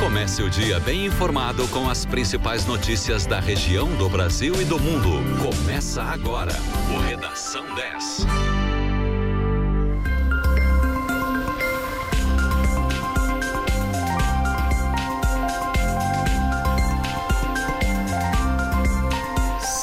[0.00, 4.78] Comece o dia bem informado com as principais notícias da região, do Brasil e do
[4.78, 5.10] mundo.
[5.42, 6.52] Começa agora
[6.94, 8.63] o Redação 10.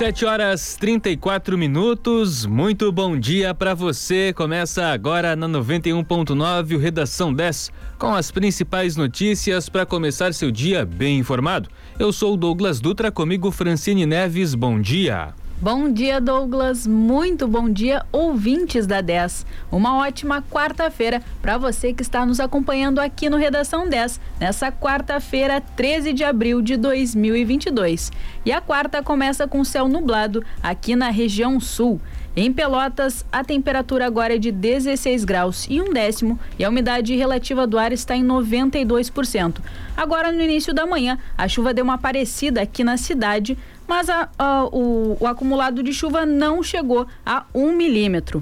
[0.01, 2.43] Sete horas 34 minutos.
[2.47, 4.33] Muito bom dia para você.
[4.33, 10.83] Começa agora na 91.9 o Redação 10 com as principais notícias para começar seu dia
[10.83, 11.69] bem informado.
[11.99, 14.55] Eu sou Douglas Dutra, comigo Francine Neves.
[14.55, 15.35] Bom dia.
[15.61, 16.87] Bom dia, Douglas.
[16.87, 19.45] Muito bom dia, ouvintes da 10.
[19.71, 25.61] Uma ótima quarta-feira para você que está nos acompanhando aqui no Redação 10, nessa quarta-feira,
[25.61, 28.11] 13 de abril de 2022.
[28.43, 32.01] E a quarta começa com céu nublado aqui na região sul.
[32.33, 37.13] Em Pelotas, a temperatura agora é de 16 graus e um décimo e a umidade
[37.13, 39.57] relativa do ar está em 92%.
[39.97, 43.57] Agora, no início da manhã, a chuva deu uma parecida aqui na cidade,
[43.91, 48.41] mas a, a, o, o acumulado de chuva não chegou a um milímetro.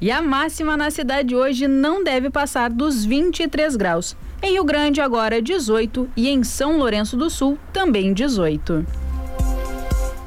[0.00, 4.16] E a máxima na cidade hoje não deve passar dos 23 graus.
[4.42, 9.03] Em Rio Grande, agora 18 e em São Lourenço do Sul, também 18.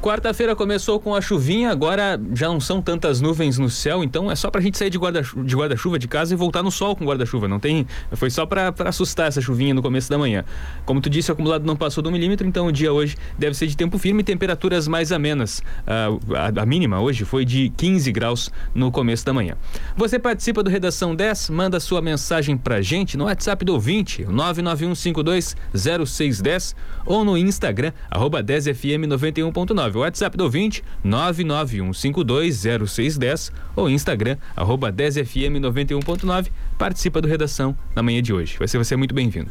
[0.08, 4.38] Quarta-feira começou com a chuvinha, agora já não são tantas nuvens no céu, então é
[4.38, 7.04] só pra gente sair de guarda-chuva de, guarda de casa e voltar no sol com
[7.04, 7.46] guarda-chuva.
[7.46, 7.86] Não tem.
[8.14, 10.46] Foi só pra, pra assustar essa chuvinha no começo da manhã.
[10.86, 13.68] Como tu disse, o acumulado não passou do milímetro, então o dia hoje deve ser
[13.68, 15.60] de tempo firme e temperaturas mais amenas.
[15.60, 19.58] Uh, a, a, mínima hoje foi de 15 graus no começo da manhã.
[19.98, 26.74] Você participa do Redação 10, manda sua mensagem pra gente no WhatsApp do ouvinte, 991520610
[27.06, 29.97] ou no Instagram, arroba 10fm91.9.
[30.00, 36.48] WhatsApp do ouvinte 991520610 ou Instagram arroba 10fm91.9.
[36.78, 38.58] Participa do Redação na manhã de hoje.
[38.58, 39.50] Vai ser você muito bem-vindo.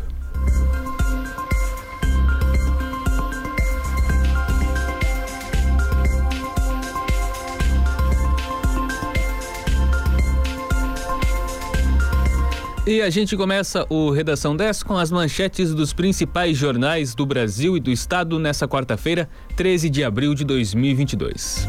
[12.87, 17.77] E a gente começa o Redação 10 com as manchetes dos principais jornais do Brasil
[17.77, 21.67] e do Estado nessa quarta-feira, 13 de abril de 2022.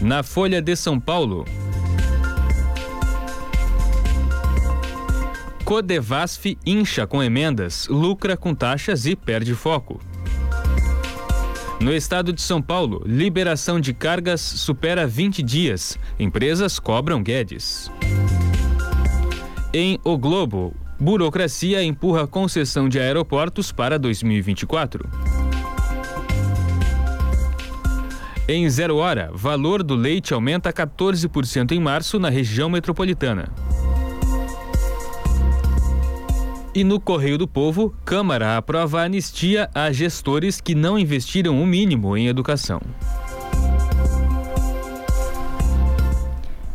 [0.00, 1.44] Na Folha de São Paulo.
[5.64, 10.00] Codevasf incha com emendas, lucra com taxas e perde foco.
[11.80, 15.98] No estado de São Paulo, liberação de cargas supera 20 dias.
[16.16, 17.90] Empresas cobram Guedes.
[19.74, 25.08] Em O Globo, burocracia empurra concessão de aeroportos para 2024.
[28.46, 33.48] Em zero hora, valor do leite aumenta 14% em março na região metropolitana.
[36.74, 42.14] E no Correio do Povo, Câmara aprova anistia a gestores que não investiram o mínimo
[42.14, 42.82] em educação.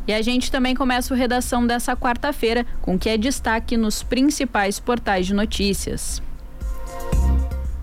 [0.08, 4.02] E a gente também começa o redação dessa quarta-feira com o que é destaque nos
[4.02, 6.22] principais portais de notícias.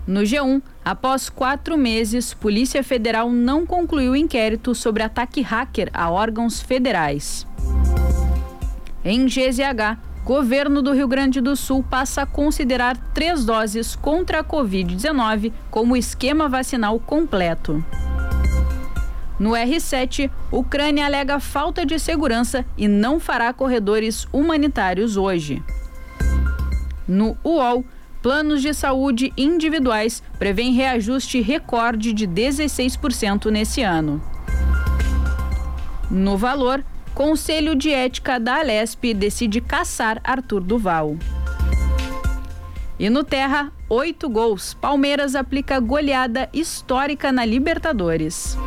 [0.07, 6.61] No G1, após quatro meses, Polícia Federal não concluiu inquérito sobre ataque hacker a órgãos
[6.61, 7.45] federais.
[9.03, 14.43] Em GZH, governo do Rio Grande do Sul passa a considerar três doses contra a
[14.43, 17.83] Covid-19 como esquema vacinal completo.
[19.39, 25.61] No R7, Ucrânia alega falta de segurança e não fará corredores humanitários hoje.
[27.07, 27.85] No UOL,
[28.21, 34.23] planos de saúde individuais prevêem reajuste recorde de 16% nesse ano.
[36.09, 41.17] No valor, Conselho de Ética da Alesp decide caçar Arthur Duval.
[42.97, 44.73] E no Terra, oito gols.
[44.73, 48.57] Palmeiras aplica goleada histórica na Libertadores.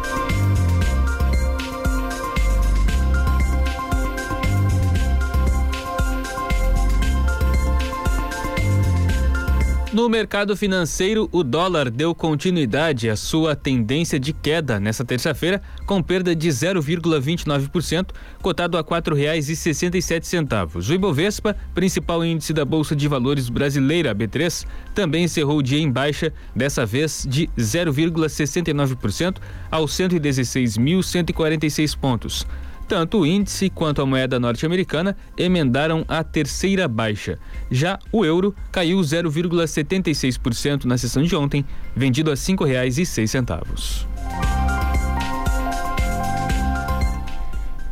[9.90, 16.02] No mercado financeiro, o dólar deu continuidade à sua tendência de queda nesta terça-feira, com
[16.02, 18.10] perda de 0,29%,
[18.42, 20.90] cotado a R$ 4,67.
[20.90, 25.90] O Ibovespa, principal índice da Bolsa de Valores brasileira, B3, também encerrou o dia em
[25.90, 29.38] baixa, dessa vez de 0,69%
[29.70, 32.46] aos 116.146 pontos.
[32.88, 37.38] Tanto o índice quanto a moeda norte-americana emendaram a terceira baixa.
[37.70, 44.06] Já o euro caiu 0,76% na sessão de ontem, vendido a R$ 5,06.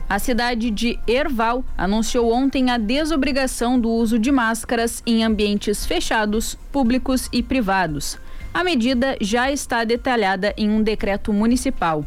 [0.09, 6.57] A cidade de Erval anunciou ontem a desobrigação do uso de máscaras em ambientes fechados,
[6.73, 8.17] públicos e privados.
[8.55, 12.07] A medida já está detalhada em um decreto municipal.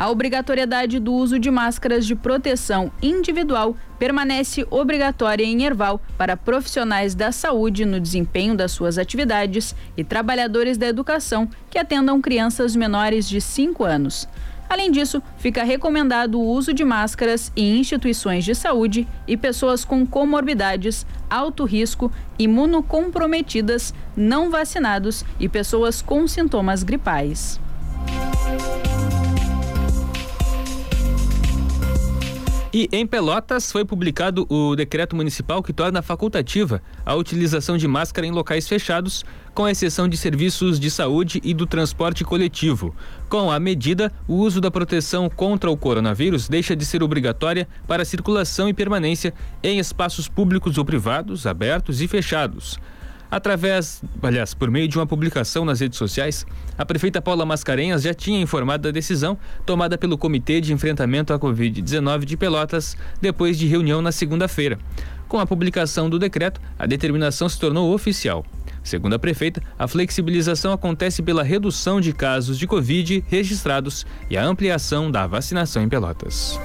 [0.00, 7.14] A obrigatoriedade do uso de máscaras de proteção individual permanece obrigatória em Erval para profissionais
[7.14, 13.28] da saúde no desempenho das suas atividades e trabalhadores da educação que atendam crianças menores
[13.28, 14.26] de 5 anos.
[14.70, 20.06] Além disso, fica recomendado o uso de máscaras em instituições de saúde e pessoas com
[20.06, 27.60] comorbidades, alto risco, imunocomprometidas, não vacinados e pessoas com sintomas gripais.
[32.72, 38.24] E em Pelotas foi publicado o decreto municipal que torna facultativa a utilização de máscara
[38.24, 42.94] em locais fechados, com exceção de serviços de saúde e do transporte coletivo.
[43.28, 48.04] Com a medida, o uso da proteção contra o coronavírus deixa de ser obrigatória para
[48.04, 49.34] circulação e permanência
[49.64, 52.78] em espaços públicos ou privados, abertos e fechados.
[53.30, 56.44] Através, aliás, por meio de uma publicação nas redes sociais,
[56.76, 61.38] a prefeita Paula Mascarenhas já tinha informado da decisão tomada pelo Comitê de Enfrentamento à
[61.38, 64.78] Covid-19 de Pelotas depois de reunião na segunda-feira.
[65.28, 68.44] Com a publicação do decreto, a determinação se tornou oficial.
[68.82, 74.44] Segundo a prefeita, a flexibilização acontece pela redução de casos de Covid registrados e a
[74.44, 76.58] ampliação da vacinação em Pelotas.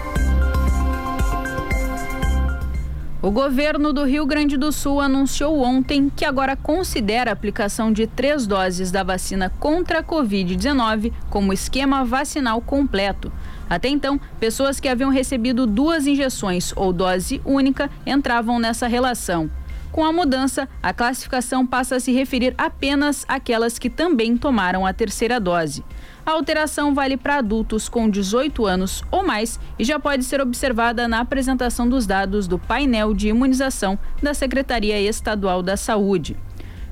[3.25, 8.05] O governo do Rio Grande do Sul anunciou ontem que agora considera a aplicação de
[8.05, 13.31] três doses da vacina contra a Covid-19 como esquema vacinal completo.
[13.67, 19.49] Até então, pessoas que haviam recebido duas injeções ou dose única entravam nessa relação.
[19.95, 24.91] Com a mudança, a classificação passa a se referir apenas àquelas que também tomaram a
[24.91, 25.85] terceira dose.
[26.25, 31.07] A alteração vale para adultos com 18 anos ou mais e já pode ser observada
[31.07, 36.35] na apresentação dos dados do painel de imunização da Secretaria Estadual da Saúde.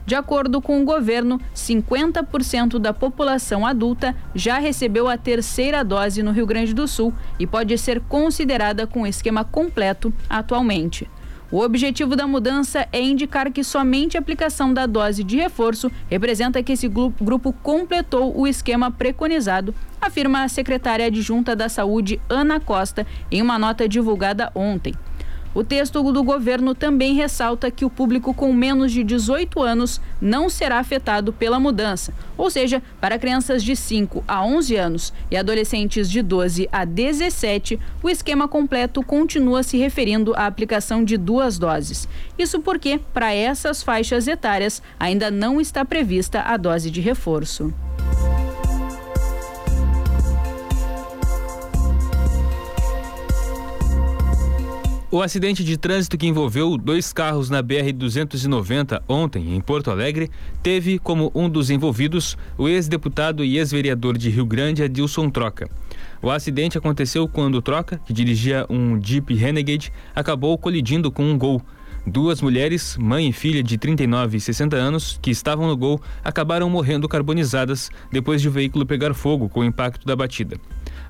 [0.06, 6.32] De acordo com o governo, 50% da população adulta já recebeu a terceira dose no
[6.32, 11.06] Rio Grande do Sul e pode ser considerada com esquema completo atualmente.
[11.54, 16.64] O objetivo da mudança é indicar que somente a aplicação da dose de reforço representa
[16.64, 19.72] que esse grupo completou o esquema preconizado,
[20.02, 24.96] afirma a secretária adjunta da Saúde, Ana Costa, em uma nota divulgada ontem.
[25.56, 30.50] O texto do governo também ressalta que o público com menos de 18 anos não
[30.50, 36.10] será afetado pela mudança, ou seja, para crianças de 5 a 11 anos e adolescentes
[36.10, 42.08] de 12 a 17, o esquema completo continua se referindo à aplicação de duas doses.
[42.38, 47.72] Isso porque, para essas faixas etárias, ainda não está prevista a dose de reforço.
[55.14, 60.32] O acidente de trânsito que envolveu dois carros na BR-290 ontem, em Porto Alegre,
[60.64, 65.70] teve como um dos envolvidos o ex-deputado e ex-vereador de Rio Grande, Adilson Troca.
[66.20, 71.62] O acidente aconteceu quando Troca, que dirigia um Jeep Renegade, acabou colidindo com um Gol.
[72.08, 76.68] Duas mulheres, mãe e filha de 39 e 60 anos, que estavam no Gol, acabaram
[76.72, 80.58] morrendo carbonizadas depois de o veículo pegar fogo com o impacto da batida.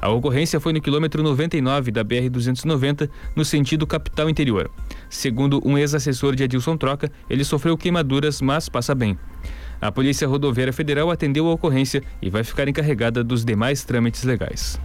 [0.04, 4.70] A ocorrência foi no quilômetro 99 da BR-290, no sentido capital interior.
[5.10, 9.18] Segundo um ex-assessor de Adilson Troca, ele sofreu queimaduras, mas passa bem.
[9.80, 14.78] A Polícia Rodoviária Federal atendeu a ocorrência e vai ficar encarregada dos demais trâmites legais.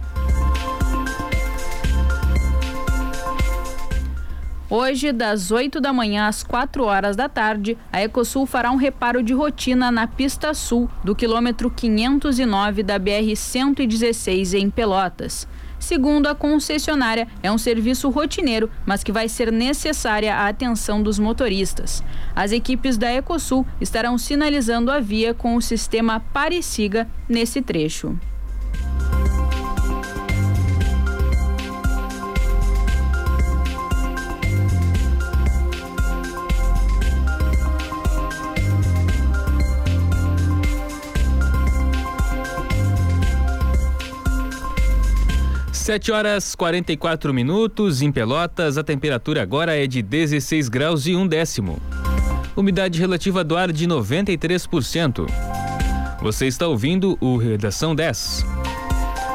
[4.71, 9.23] Hoje, das 8 da manhã às 4 horas da tarde, a Ecosul fará um reparo
[9.23, 15.47] de rotina na pista sul do quilômetro 509 da BR-116 em Pelotas.
[15.79, 21.17] Segundo a concessionária, é um serviço rotineiro, mas que vai ser necessária a atenção dos
[21.17, 22.03] motoristas.
[22.35, 28.15] As equipes da Ecosul estarão sinalizando a via com o sistema Pare-Siga nesse trecho.
[45.89, 51.27] Sete horas 44 minutos em Pelotas, a temperatura agora é de 16 graus e um
[51.27, 51.81] décimo.
[52.55, 55.25] Umidade relativa do ar de 93%.
[56.21, 58.45] Você está ouvindo o Redação 10.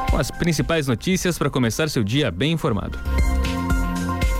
[0.09, 2.97] Com as principais notícias para começar seu dia bem informado.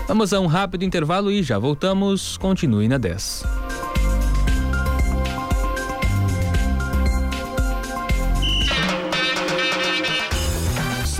[0.08, 2.38] Vamos a um rápido intervalo e já voltamos.
[2.38, 3.44] Continue na 10.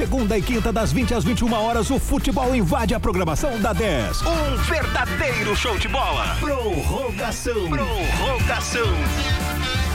[0.06, 4.22] Segunda e quinta, das 20 às 21 horas, o futebol invade a programação da 10.
[4.22, 6.38] Um verdadeiro show de bola.
[6.40, 7.68] Prorrogação.
[7.68, 8.86] Prorrogação.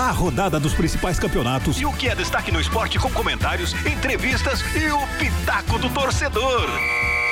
[0.01, 1.81] A rodada dos principais campeonatos.
[1.81, 6.69] E o que é destaque no esporte com comentários, entrevistas e o pitaco do torcedor.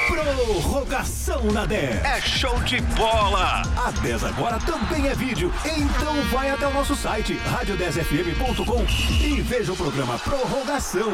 [0.07, 2.05] Prorrogação na 10.
[2.05, 3.63] É show de bola.
[3.77, 5.53] A 10 agora também é vídeo.
[5.65, 8.87] Então vai até o nosso site radio10fm.com
[9.21, 11.13] e veja o programa Prorrogação.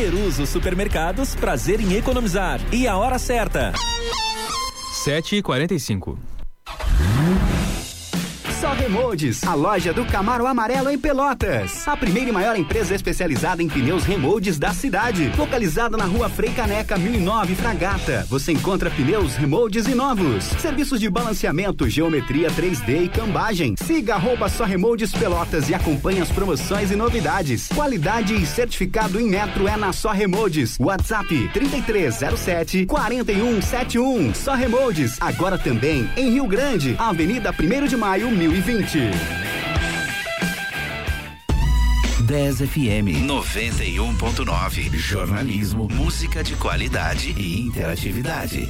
[0.00, 2.58] Peruso Supermercados, prazer em economizar.
[2.72, 3.70] E a hora certa.
[5.04, 6.16] 7h45.
[8.90, 11.86] Remoldes, a loja do Camaro Amarelo em Pelotas.
[11.86, 15.30] A primeira e maior empresa especializada em pneus remoldes da cidade.
[15.38, 18.26] Localizada na rua Frei Caneca 1009 Fragata.
[18.28, 20.42] Você encontra pneus remoldes e novos.
[20.58, 23.76] Serviços de balanceamento, geometria 3D e cambagem.
[23.76, 27.68] Siga arroba Só Remoldes Pelotas e acompanhe as promoções e novidades.
[27.68, 30.76] Qualidade e certificado em metro é na Só Remoldes.
[30.80, 34.34] WhatsApp 3307 4171.
[34.34, 35.16] Só Remoldes.
[35.20, 39.10] Agora também em Rio Grande, Avenida 1 de Maio 1000 2020.
[42.22, 44.96] 10 FM 91.9.
[44.96, 48.68] Jornalismo, música de qualidade e interatividade.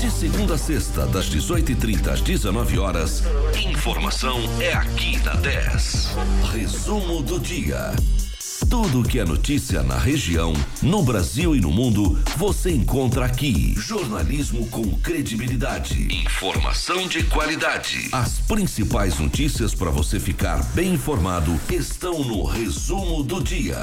[0.00, 3.22] De segunda a sexta, das 18h30 às 19 horas,
[3.70, 6.16] informação é aqui na 10.
[6.52, 7.92] Resumo do dia.
[8.70, 13.74] Tudo que é notícia na região, no Brasil e no mundo, você encontra aqui.
[13.76, 16.08] Jornalismo com credibilidade.
[16.22, 18.08] Informação de qualidade.
[18.12, 23.76] As principais notícias para você ficar bem informado estão no resumo do dia.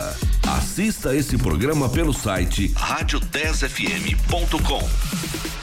[0.58, 5.62] Assista esse programa pelo site rádio10fm.com.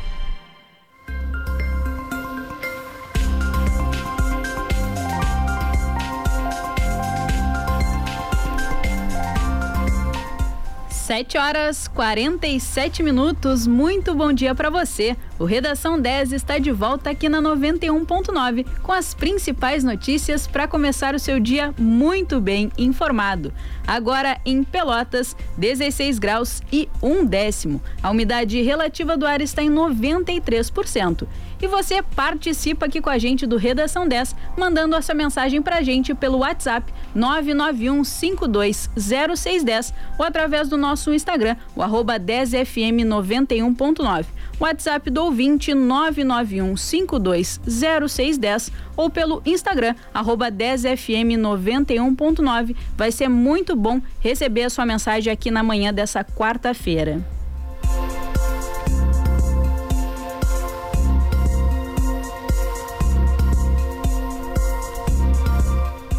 [11.11, 13.67] Sete horas 47 minutos.
[13.67, 15.17] Muito bom dia para você.
[15.37, 21.13] O Redação 10 está de volta aqui na 91.9 com as principais notícias para começar
[21.13, 23.51] o seu dia muito bem informado.
[23.85, 27.81] Agora em Pelotas, 16 graus e um décimo.
[28.01, 31.27] A umidade relativa do ar está em 93%.
[31.61, 35.75] E você participa aqui com a gente do Redação 10, mandando a sua mensagem para
[35.77, 44.25] a gente pelo WhatsApp 991520610 ou através do nosso Instagram, o arroba 10fm91.9.
[44.59, 52.75] WhatsApp do ouvinte 991520610 ou pelo Instagram, arroba 10fm91.9.
[52.97, 57.23] Vai ser muito bom receber a sua mensagem aqui na manhã dessa quarta-feira.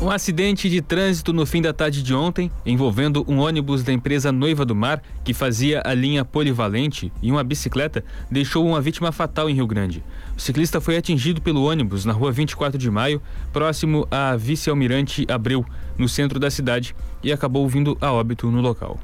[0.03, 4.33] Um acidente de trânsito no fim da tarde de ontem, envolvendo um ônibus da empresa
[4.33, 9.49] Noiva do Mar, que fazia a linha polivalente, e uma bicicleta, deixou uma vítima fatal
[9.49, 10.03] em Rio Grande.
[10.37, 15.65] O ciclista foi atingido pelo ônibus na rua 24 de maio, próximo à vice-almirante Abreu,
[15.97, 18.99] no centro da cidade, e acabou vindo a óbito no local.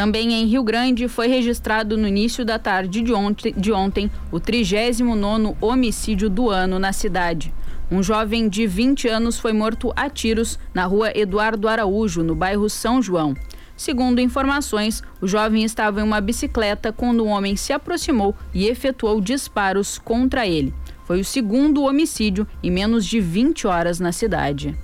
[0.00, 4.40] Também em Rio Grande foi registrado no início da tarde de ontem, de ontem o
[4.40, 7.52] 39º homicídio do ano na cidade.
[7.90, 12.70] Um jovem de 20 anos foi morto a tiros na rua Eduardo Araújo, no bairro
[12.70, 13.34] São João.
[13.76, 19.20] Segundo informações, o jovem estava em uma bicicleta quando um homem se aproximou e efetuou
[19.20, 20.72] disparos contra ele.
[21.04, 24.74] Foi o segundo homicídio em menos de 20 horas na cidade.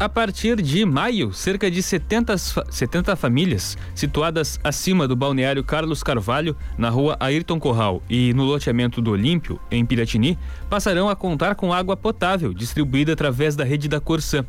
[0.00, 6.56] A partir de maio, cerca de 70, 70 famílias situadas acima do balneário Carlos Carvalho,
[6.78, 10.38] na rua Ayrton Corral e no loteamento do Olímpio, em Piratini,
[10.70, 14.46] passarão a contar com água potável distribuída através da rede da Corsã.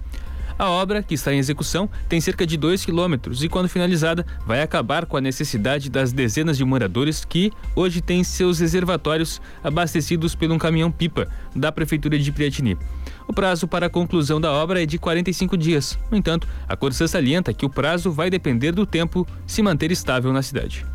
[0.60, 4.62] A obra, que está em execução, tem cerca de 2 quilômetros e, quando finalizada, vai
[4.62, 10.52] acabar com a necessidade das dezenas de moradores que hoje têm seus reservatórios abastecidos por
[10.52, 12.78] um caminhão-pipa da Prefeitura de Piratini.
[13.26, 15.98] O prazo para a conclusão da obra é de 45 dias.
[16.12, 20.34] No entanto, a Corsã salienta que o prazo vai depender do tempo se manter estável
[20.34, 20.86] na cidade.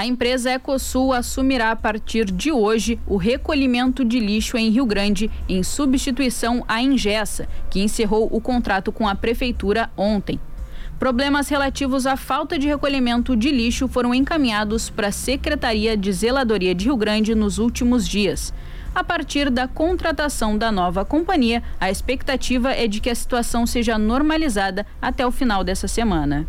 [0.00, 5.30] A empresa Ecosul assumirá a partir de hoje o recolhimento de lixo em Rio Grande,
[5.46, 10.40] em substituição à Ingessa, que encerrou o contrato com a prefeitura ontem.
[10.98, 16.74] Problemas relativos à falta de recolhimento de lixo foram encaminhados para a Secretaria de Zeladoria
[16.74, 18.54] de Rio Grande nos últimos dias.
[18.94, 23.98] A partir da contratação da nova companhia, a expectativa é de que a situação seja
[23.98, 26.48] normalizada até o final dessa semana.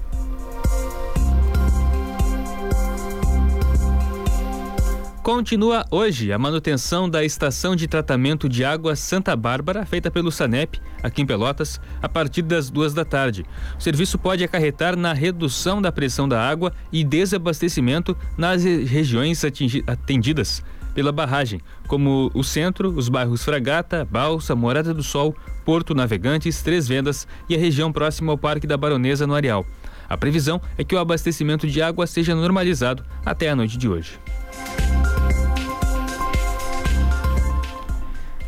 [5.23, 10.81] Continua hoje a manutenção da estação de tratamento de água Santa Bárbara, feita pelo SANEP,
[11.03, 13.45] aqui em Pelotas, a partir das duas da tarde.
[13.77, 19.43] O serviço pode acarretar na redução da pressão da água e desabastecimento nas regiões
[19.85, 20.63] atendidas
[20.95, 26.87] pela barragem, como o centro, os bairros Fragata, Balsa, Morada do Sol, Porto Navegantes, Três
[26.87, 29.67] Vendas e a região próxima ao Parque da Baronesa no Areal.
[30.09, 34.19] A previsão é que o abastecimento de água seja normalizado até a noite de hoje.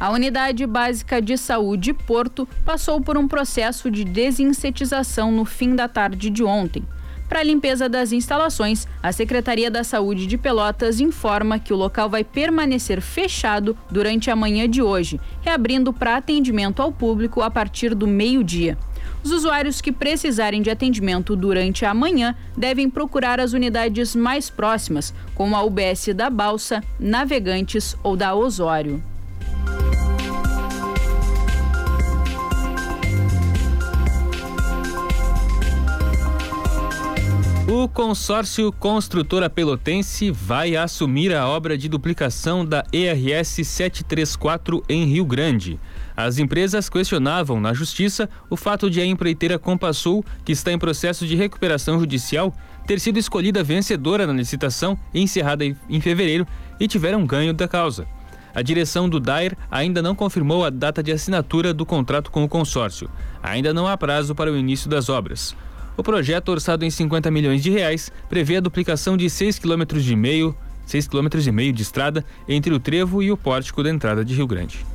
[0.04, 5.88] A Unidade Básica de Saúde Porto passou por um processo de desinsetização no fim da
[5.88, 6.84] tarde de ontem.
[7.30, 12.10] Para a limpeza das instalações, a Secretaria da Saúde de Pelotas informa que o local
[12.10, 17.96] vai permanecer fechado durante a manhã de hoje, reabrindo para atendimento ao público a partir
[17.96, 18.78] do meio-dia.
[19.24, 25.14] Os usuários que precisarem de atendimento durante a manhã devem procurar as unidades mais próximas,
[25.34, 29.13] como a UBS da Balsa, Navegantes ou da Osório.
[37.66, 45.24] O consórcio Construtora Pelotense vai assumir a obra de duplicação da ERS 734 em Rio
[45.24, 45.80] Grande.
[46.16, 51.26] As empresas questionavam na justiça o fato de a empreiteira Compassul, que está em processo
[51.26, 52.54] de recuperação judicial,
[52.86, 56.46] ter sido escolhida vencedora na licitação encerrada em fevereiro
[56.82, 58.06] e tiveram ganho da causa.
[58.54, 62.50] A direção do DAIR ainda não confirmou a data de assinatura do contrato com o
[62.50, 63.10] consórcio.
[63.42, 65.56] Ainda não há prazo para o início das obras.
[65.96, 70.16] O projeto, orçado em 50 milhões de reais, prevê a duplicação de 6 km de
[70.16, 74.26] meio, 6 km e meio de estrada entre o trevo e o pórtico da entrada
[74.26, 74.86] de Rio Grande.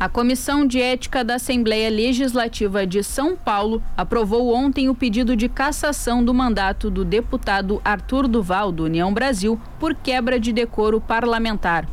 [0.00, 5.48] A Comissão de Ética da Assembleia Legislativa de São Paulo aprovou ontem o pedido de
[5.48, 11.88] cassação do mandato do deputado Arthur Duval, do União Brasil, por quebra de decoro parlamentar.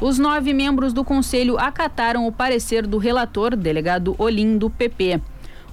[0.00, 5.20] Os nove membros do conselho acataram o parecer do relator, delegado Olim, do PP.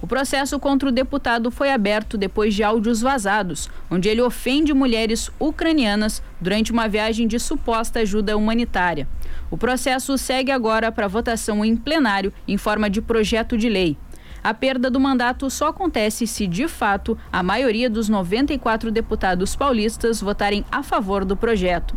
[0.02, 5.30] O processo contra o deputado foi aberto depois de áudios vazados, onde ele ofende mulheres
[5.38, 9.06] ucranianas durante uma viagem de suposta ajuda humanitária.
[9.48, 13.96] O processo segue agora para votação em plenário em forma de projeto de lei.
[14.42, 20.20] A perda do mandato só acontece se, de fato, a maioria dos 94 deputados paulistas
[20.20, 21.96] votarem a favor do projeto.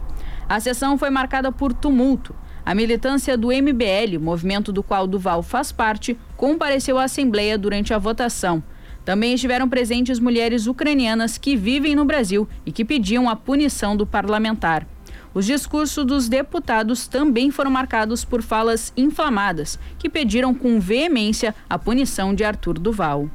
[0.50, 2.36] A sessão foi marcada por tumulto.
[2.66, 8.00] A militância do MBL, movimento do qual Duval faz parte, compareceu à Assembleia durante a
[8.00, 8.64] votação.
[9.06, 14.08] Também estiveram presentes mulheres ucranianas que vivem no Brasil e que pediam a punição do
[14.08, 14.88] parlamentar.
[15.36, 21.78] Os discursos dos deputados também foram marcados por falas inflamadas, que pediram com veemência a
[21.78, 23.30] punição de Arthur Duval.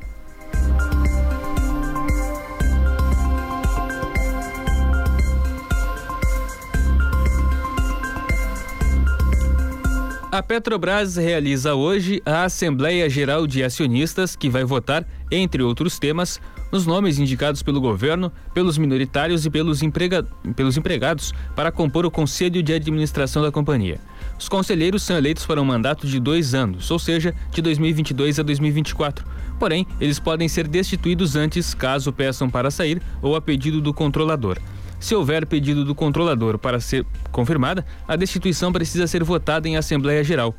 [10.35, 16.41] A Petrobras realiza hoje a Assembleia Geral de Acionistas, que vai votar, entre outros temas,
[16.73, 20.25] nos nomes indicados pelo governo, pelos minoritários e pelos, emprega...
[20.57, 24.01] pelos empregados para compor o Conselho de Administração da companhia.
[24.37, 28.43] Os conselheiros são eleitos para um mandato de dois anos, ou seja, de 2022 a
[28.43, 29.25] 2024.
[29.57, 34.59] Porém, eles podem ser destituídos antes, caso peçam para sair ou a pedido do controlador.
[35.05, 40.25] Se houver pedido do controlador para ser confirmada, a destituição precisa ser votada em Assembleia
[40.25, 40.55] Geral.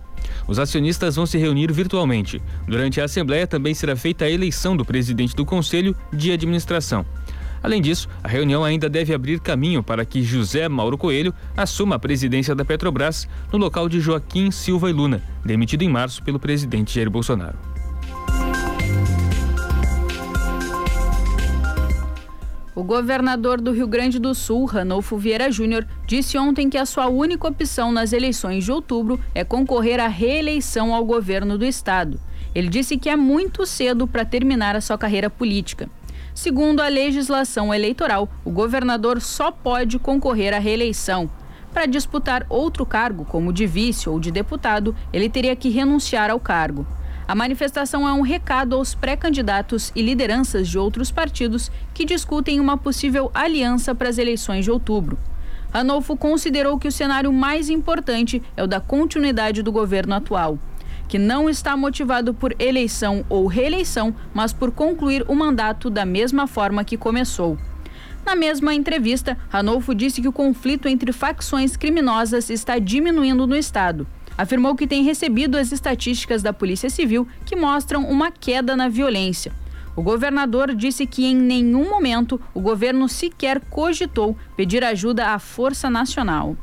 [0.47, 2.39] Os acionistas vão se reunir virtualmente.
[2.67, 7.03] Durante a Assembleia também será feita a eleição do presidente do Conselho de Administração.
[7.63, 11.99] Além disso, a reunião ainda deve abrir caminho para que José Mauro Coelho assuma a
[11.99, 16.93] presidência da Petrobras no local de Joaquim Silva e Luna, demitido em março pelo presidente
[16.93, 17.57] Jair Bolsonaro.
[22.75, 27.07] O governador do Rio Grande do Sul, Ranolfo Vieira Júnior, disse ontem que a sua
[27.07, 32.19] única opção nas eleições de outubro é concorrer à reeleição ao governo do estado.
[32.53, 35.89] Ele disse que é muito cedo para terminar a sua carreira política.
[36.33, 41.29] Segundo a legislação eleitoral, o governador só pode concorrer à reeleição.
[41.73, 46.41] Para disputar outro cargo, como de vice ou de deputado, ele teria que renunciar ao
[46.41, 46.85] cargo.
[47.27, 52.77] A manifestação é um recado aos pré-candidatos e lideranças de outros partidos que discutem uma
[52.77, 55.17] possível aliança para as eleições de outubro.
[55.73, 60.59] Ranolfo considerou que o cenário mais importante é o da continuidade do governo atual
[61.07, 66.47] que não está motivado por eleição ou reeleição, mas por concluir o mandato da mesma
[66.47, 67.57] forma que começou.
[68.25, 74.07] Na mesma entrevista, Ranolfo disse que o conflito entre facções criminosas está diminuindo no estado.
[74.37, 79.53] Afirmou que tem recebido as estatísticas da Polícia Civil que mostram uma queda na violência.
[79.95, 85.89] O governador disse que em nenhum momento o governo sequer cogitou pedir ajuda à Força
[85.89, 86.57] Nacional.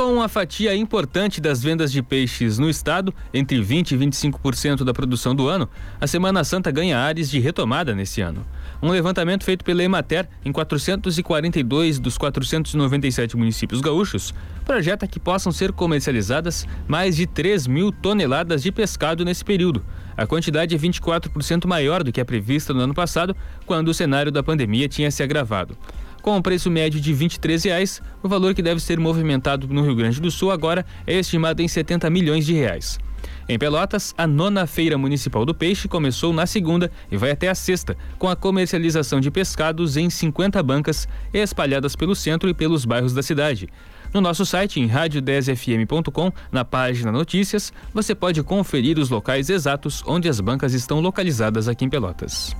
[0.00, 4.94] Com uma fatia importante das vendas de peixes no estado, entre 20% e 25% da
[4.94, 5.68] produção do ano,
[6.00, 8.42] a Semana Santa ganha áreas de retomada nesse ano.
[8.82, 14.32] Um levantamento feito pela Emater em 442 dos 497 municípios gaúchos
[14.64, 19.84] projeta que possam ser comercializadas mais de 3 mil toneladas de pescado nesse período.
[20.16, 23.36] A quantidade é 24% maior do que a prevista no ano passado,
[23.66, 25.76] quando o cenário da pandemia tinha se agravado.
[26.22, 29.94] Com o preço médio de 23 reais, o valor que deve ser movimentado no Rio
[29.94, 32.98] Grande do Sul agora é estimado em 70 milhões de reais.
[33.48, 37.54] Em Pelotas, a nona Feira Municipal do Peixe começou na segunda e vai até a
[37.54, 43.12] sexta, com a comercialização de pescados em 50 bancas espalhadas pelo centro e pelos bairros
[43.12, 43.68] da cidade.
[44.12, 50.28] No nosso site, em rádio10fm.com, na página Notícias, você pode conferir os locais exatos onde
[50.28, 52.54] as bancas estão localizadas aqui em Pelotas.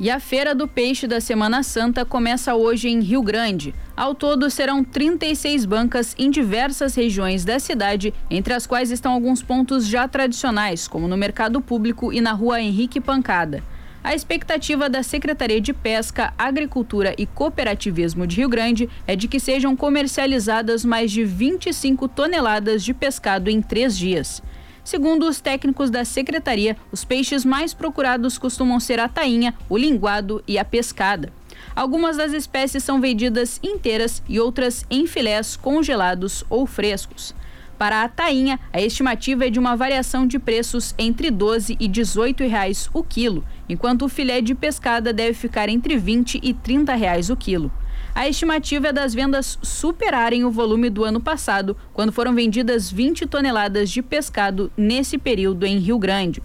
[0.00, 3.74] E a Feira do Peixe da Semana Santa começa hoje em Rio Grande.
[3.96, 9.42] Ao todo, serão 36 bancas em diversas regiões da cidade, entre as quais estão alguns
[9.42, 13.60] pontos já tradicionais, como no Mercado Público e na Rua Henrique Pancada.
[14.04, 19.40] A expectativa da Secretaria de Pesca, Agricultura e Cooperativismo de Rio Grande é de que
[19.40, 24.40] sejam comercializadas mais de 25 toneladas de pescado em três dias.
[24.88, 30.42] Segundo os técnicos da secretaria, os peixes mais procurados costumam ser a tainha, o linguado
[30.48, 31.30] e a pescada.
[31.76, 37.34] Algumas das espécies são vendidas inteiras e outras em filés congelados ou frescos.
[37.76, 42.44] Para a tainha, a estimativa é de uma variação de preços entre 12 e 18
[42.44, 47.28] reais o quilo, enquanto o filé de pescada deve ficar entre 20 e 30 reais
[47.28, 47.70] o quilo.
[48.18, 53.28] A estimativa é das vendas superarem o volume do ano passado, quando foram vendidas 20
[53.28, 56.42] toneladas de pescado nesse período em Rio Grande.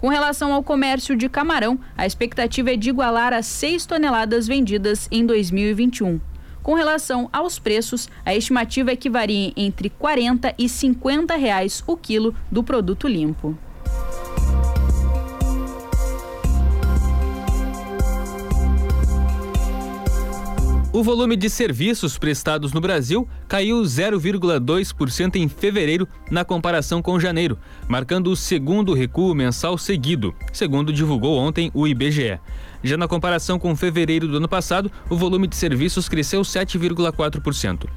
[0.00, 5.08] Com relação ao comércio de camarão, a expectativa é de igualar as 6 toneladas vendidas
[5.12, 6.18] em 2021.
[6.62, 11.98] Com relação aos preços, a estimativa é que varie entre 40 e 50 reais o
[11.98, 13.58] quilo do produto limpo.
[20.92, 27.56] O volume de serviços prestados no Brasil caiu 0,2% em fevereiro na comparação com janeiro,
[27.86, 32.40] marcando o segundo recuo mensal seguido, segundo divulgou ontem o IBGE.
[32.82, 37.88] Já na comparação com fevereiro do ano passado, o volume de serviços cresceu 7,4%.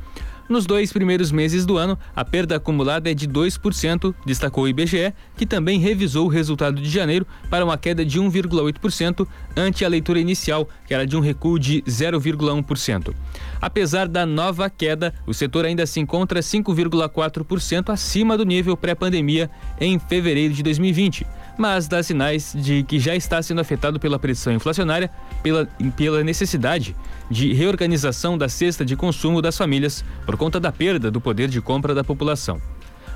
[0.53, 5.11] Nos dois primeiros meses do ano, a perda acumulada é de 2%, destacou o IBGE,
[5.35, 10.19] que também revisou o resultado de janeiro para uma queda de 1,8% ante a leitura
[10.19, 13.15] inicial, que era de um recuo de 0,1%.
[13.59, 19.49] Apesar da nova queda, o setor ainda se encontra 5,4% acima do nível pré-pandemia
[19.81, 21.25] em fevereiro de 2020
[21.57, 25.09] mas dá sinais de que já está sendo afetado pela pressão inflacionária,
[25.41, 26.95] pela, pela necessidade
[27.29, 31.61] de reorganização da cesta de consumo das famílias por conta da perda do poder de
[31.61, 32.61] compra da população.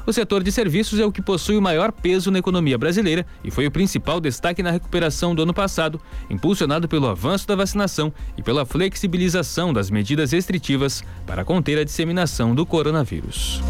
[0.08, 3.52] O setor de serviços é o que possui o maior peso na economia brasileira e
[3.52, 8.42] foi o principal destaque na recuperação do ano passado, impulsionado pelo avanço da vacinação e
[8.42, 13.62] pela flexibilização das medidas restritivas para conter a disseminação do coronavírus.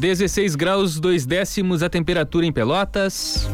[0.00, 3.46] 16 graus, 2 décimos a temperatura em Pelotas.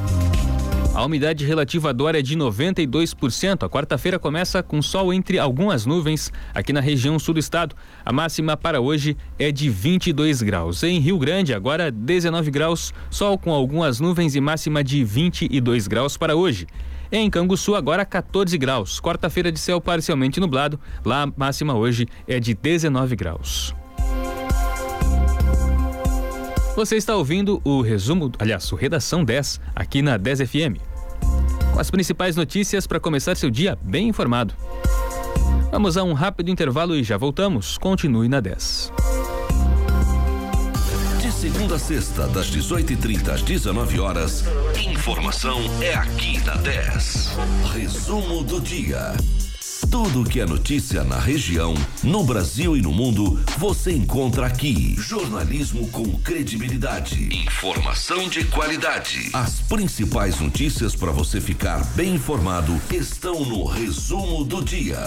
[0.94, 3.64] A umidade relativa do ar é de 92%.
[3.64, 7.74] A quarta-feira começa com sol entre algumas nuvens aqui na região sul do estado.
[8.04, 10.84] A máxima para hoje é de 22 graus.
[10.84, 16.16] Em Rio Grande, agora 19 graus, sol com algumas nuvens e máxima de 22 graus
[16.16, 16.68] para hoje.
[17.10, 19.00] Em Canguçu, agora 14 graus.
[19.00, 20.78] Quarta-feira de céu parcialmente nublado.
[21.04, 23.75] Lá a máxima hoje é de 19 graus.
[26.76, 30.76] Você está ouvindo o resumo, aliás, o Redação 10, aqui na 10 FM.
[31.72, 34.52] Com as principais notícias para começar seu dia bem informado.
[35.70, 37.78] Vamos a um rápido intervalo e já voltamos.
[37.78, 38.92] Continue na 10.
[41.18, 44.44] De segunda a sexta, das 18h30 às 19 horas,
[44.78, 47.38] informação é aqui na 10.
[47.72, 49.14] Resumo do dia.
[49.90, 54.96] Tudo que é notícia na região, no Brasil e no mundo, você encontra aqui.
[54.98, 57.28] Jornalismo com credibilidade.
[57.34, 59.30] Informação de qualidade.
[59.32, 64.98] As principais notícias para você ficar bem informado estão no resumo do dia.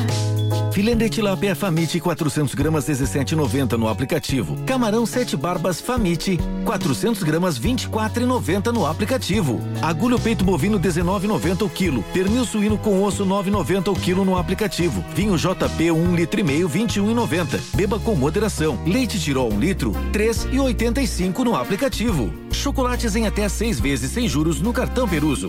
[0.74, 4.58] Filé de tilápia Famite 400 gramas 17,90 no aplicativo.
[4.66, 9.58] Camarão sete barbas Famite 400 gramas 24,90 no aplicativo.
[9.80, 12.02] Agulha peito bovino 19,90 o quilo.
[12.12, 15.02] Pernil suíno com osso 9,90 o quilo no aplicativo.
[15.14, 17.58] Vinho JP 1 litro e meio 21,90.
[17.74, 18.78] Beba com moderação.
[18.86, 22.30] Leite Tirol 1 litro 3,85 no aplicativo.
[22.52, 25.48] Chocolates em até seis vezes sem juros no cartão Peruso.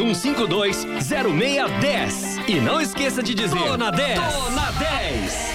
[0.00, 2.48] 991520610.
[2.48, 4.18] E não esqueça de dizer: Tô na 10.
[4.18, 5.50] Tô na 10.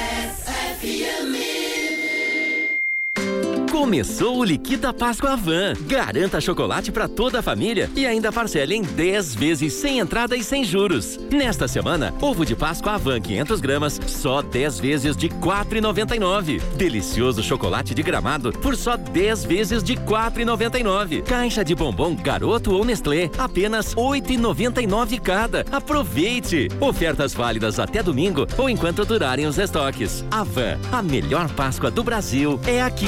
[3.86, 5.76] Começou o Liquida Páscoa Van.
[5.82, 10.44] Garanta chocolate para toda a família e ainda parcela em 10 vezes sem entrada e
[10.44, 11.20] sem juros.
[11.30, 16.64] Nesta semana, ovo de Páscoa Avan 500 gramas, só 10 vezes de 4,99.
[16.76, 21.22] Delicioso chocolate de gramado por só 10 vezes de 4,99.
[21.22, 25.64] Caixa de bombom Garoto ou Nestlé, apenas 8,99 cada.
[25.72, 26.70] Aproveite!
[26.82, 30.26] Ofertas válidas até domingo ou enquanto durarem os estoques.
[30.32, 33.06] Avan, a melhor Páscoa do Brasil é aqui.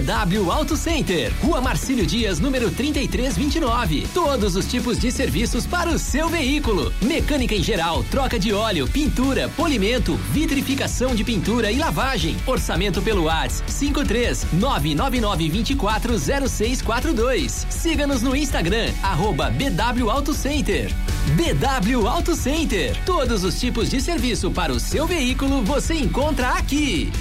[0.00, 4.08] BW Auto Center, Rua Marcílio Dias, número 3329.
[4.14, 6.90] Todos os tipos de serviços para o seu veículo.
[7.02, 12.38] Mecânica em geral, troca de óleo, pintura, polimento, vitrificação de pintura e lavagem.
[12.46, 17.66] Orçamento pelo WhatsApp 53 999 24 0642.
[17.68, 20.90] Siga-nos no Instagram, arroba BW Auto Center.
[21.36, 22.96] BW Auto Center.
[23.04, 27.12] Todos os tipos de serviço para o seu veículo você encontra aqui.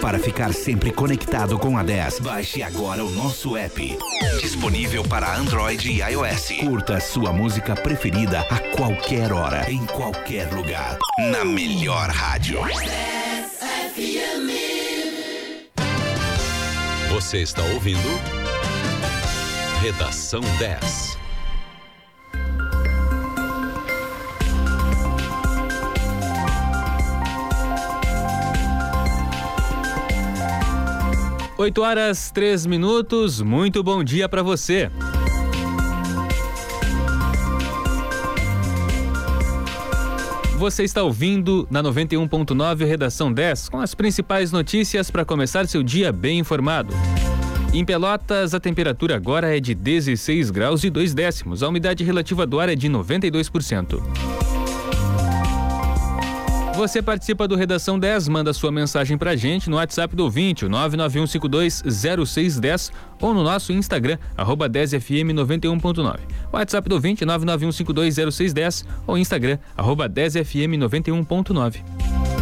[0.00, 3.98] Para ficar sempre conectado com a 10, baixe agora o nosso app.
[4.40, 6.52] Disponível para Android e iOS.
[6.60, 10.98] Curta sua música preferida a qualquer hora, em qualquer lugar.
[11.30, 12.60] Na melhor rádio.
[17.10, 18.48] Você está ouvindo
[19.82, 21.27] Redação 10.
[31.58, 33.42] Oito horas, três minutos.
[33.42, 34.88] Muito bom dia para você.
[40.56, 46.12] Você está ouvindo na 91.9 Redação 10 com as principais notícias para começar seu dia
[46.12, 46.94] bem informado.
[47.74, 51.64] Em Pelotas, a temperatura agora é de 16 graus e 2 décimos.
[51.64, 54.37] A umidade relativa do ar é de 92%.
[56.78, 62.92] Você participa do Redação 10, manda sua mensagem pra gente no WhatsApp do ouvinte, 991520610
[63.20, 66.20] ou no nosso Instagram, arroba 10fm91.9.
[66.52, 72.37] WhatsApp do ouvinte, 991520610 ou Instagram, arroba 10fm91.9.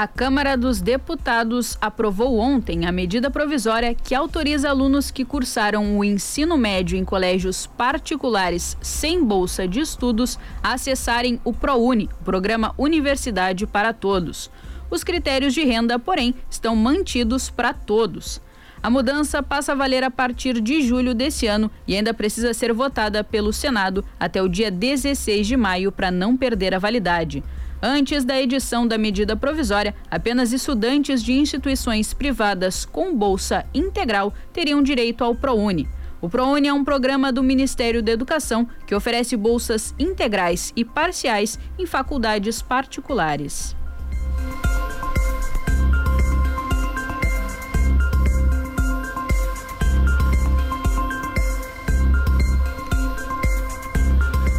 [0.00, 6.04] A Câmara dos Deputados aprovou ontem a medida provisória que autoriza alunos que cursaram o
[6.04, 13.66] ensino médio em colégios particulares sem bolsa de estudos a acessarem o ProUni, Programa Universidade
[13.66, 14.48] para Todos.
[14.88, 18.40] Os critérios de renda, porém, estão mantidos para todos.
[18.80, 22.72] A mudança passa a valer a partir de julho desse ano e ainda precisa ser
[22.72, 27.42] votada pelo Senado até o dia 16 de maio para não perder a validade.
[27.80, 34.82] Antes da edição da medida provisória, apenas estudantes de instituições privadas com bolsa integral teriam
[34.82, 35.88] direito ao ProUni.
[36.20, 41.56] O ProUni é um programa do Ministério da Educação que oferece bolsas integrais e parciais
[41.78, 43.76] em faculdades particulares.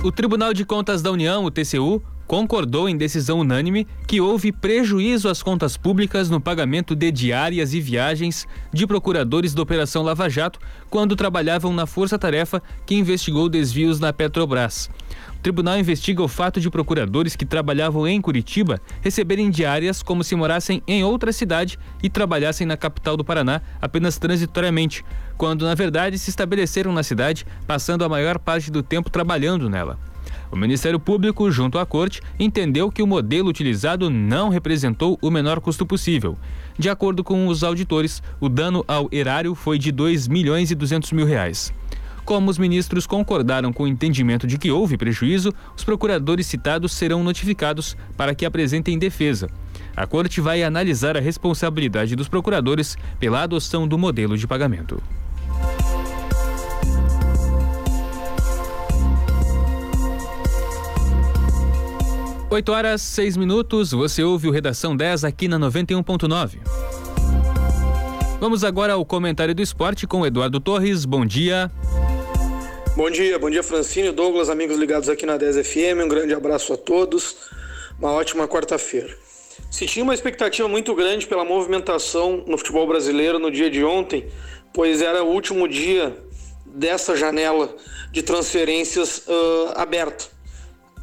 [0.02, 5.28] O Tribunal de Contas da União, o TCU, concordou em decisão unânime que houve prejuízo
[5.28, 10.60] às contas públicas no pagamento de diárias e viagens de procuradores da Operação Lava Jato
[10.92, 14.92] quando trabalhavam na Força Tarefa que investigou desvios na Petrobras.
[15.40, 20.36] O tribunal investiga o fato de procuradores que trabalhavam em Curitiba receberem diárias como se
[20.36, 25.04] morassem em outra cidade e trabalhassem na capital do Paraná apenas transitoriamente,
[25.36, 29.98] quando na verdade se estabeleceram na cidade, passando a maior parte do tempo trabalhando nela.
[30.52, 35.60] O Ministério Público, junto à Corte, entendeu que o modelo utilizado não representou o menor
[35.60, 36.38] custo possível.
[36.78, 41.12] De acordo com os auditores, o dano ao erário foi de 2 milhões e 200
[41.12, 41.72] mil reais.
[42.26, 47.24] Como os ministros concordaram com o entendimento de que houve prejuízo, os procuradores citados serão
[47.24, 49.50] notificados para que apresentem defesa.
[49.96, 55.02] A Corte vai analisar a responsabilidade dos procuradores pela adoção do modelo de pagamento.
[62.52, 66.58] 8 horas 6 minutos, você ouve o Redação 10 aqui na 91.9.
[68.40, 71.06] Vamos agora ao comentário do esporte com Eduardo Torres.
[71.06, 71.70] Bom dia.
[72.96, 76.04] Bom dia, bom dia Francine, Douglas, amigos ligados aqui na 10 FM.
[76.06, 77.36] Um grande abraço a todos.
[78.00, 79.16] Uma ótima quarta-feira.
[79.70, 84.26] Se tinha uma expectativa muito grande pela movimentação no futebol brasileiro no dia de ontem,
[84.74, 86.18] pois era o último dia
[86.66, 87.76] dessa janela
[88.12, 90.39] de transferências uh, aberta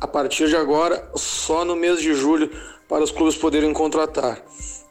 [0.01, 2.51] a partir de agora, só no mês de julho,
[2.89, 4.43] para os clubes poderem contratar.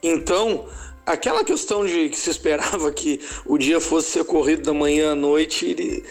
[0.02, 0.66] Então,
[1.06, 5.16] aquela questão de que se esperava que o dia fosse ser corrido da manhã à
[5.16, 6.04] noite, ele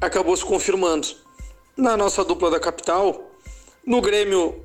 [0.00, 1.08] acabou se confirmando.
[1.76, 3.30] Na nossa dupla da capital,
[3.86, 4.62] no Grêmio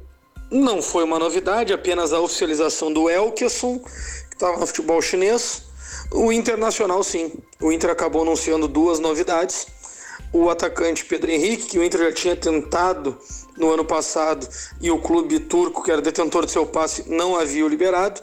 [0.50, 5.64] não foi uma novidade, apenas a oficialização do Elkeson, que estava no futebol chinês.
[6.12, 7.32] O Internacional, sim.
[7.62, 9.68] O Inter acabou anunciando duas novidades.
[10.32, 13.18] O atacante Pedro Henrique, que o Inter já tinha tentado
[13.58, 14.48] no ano passado
[14.82, 18.22] e o clube turco, que era detentor de seu passe, não havia o liberado,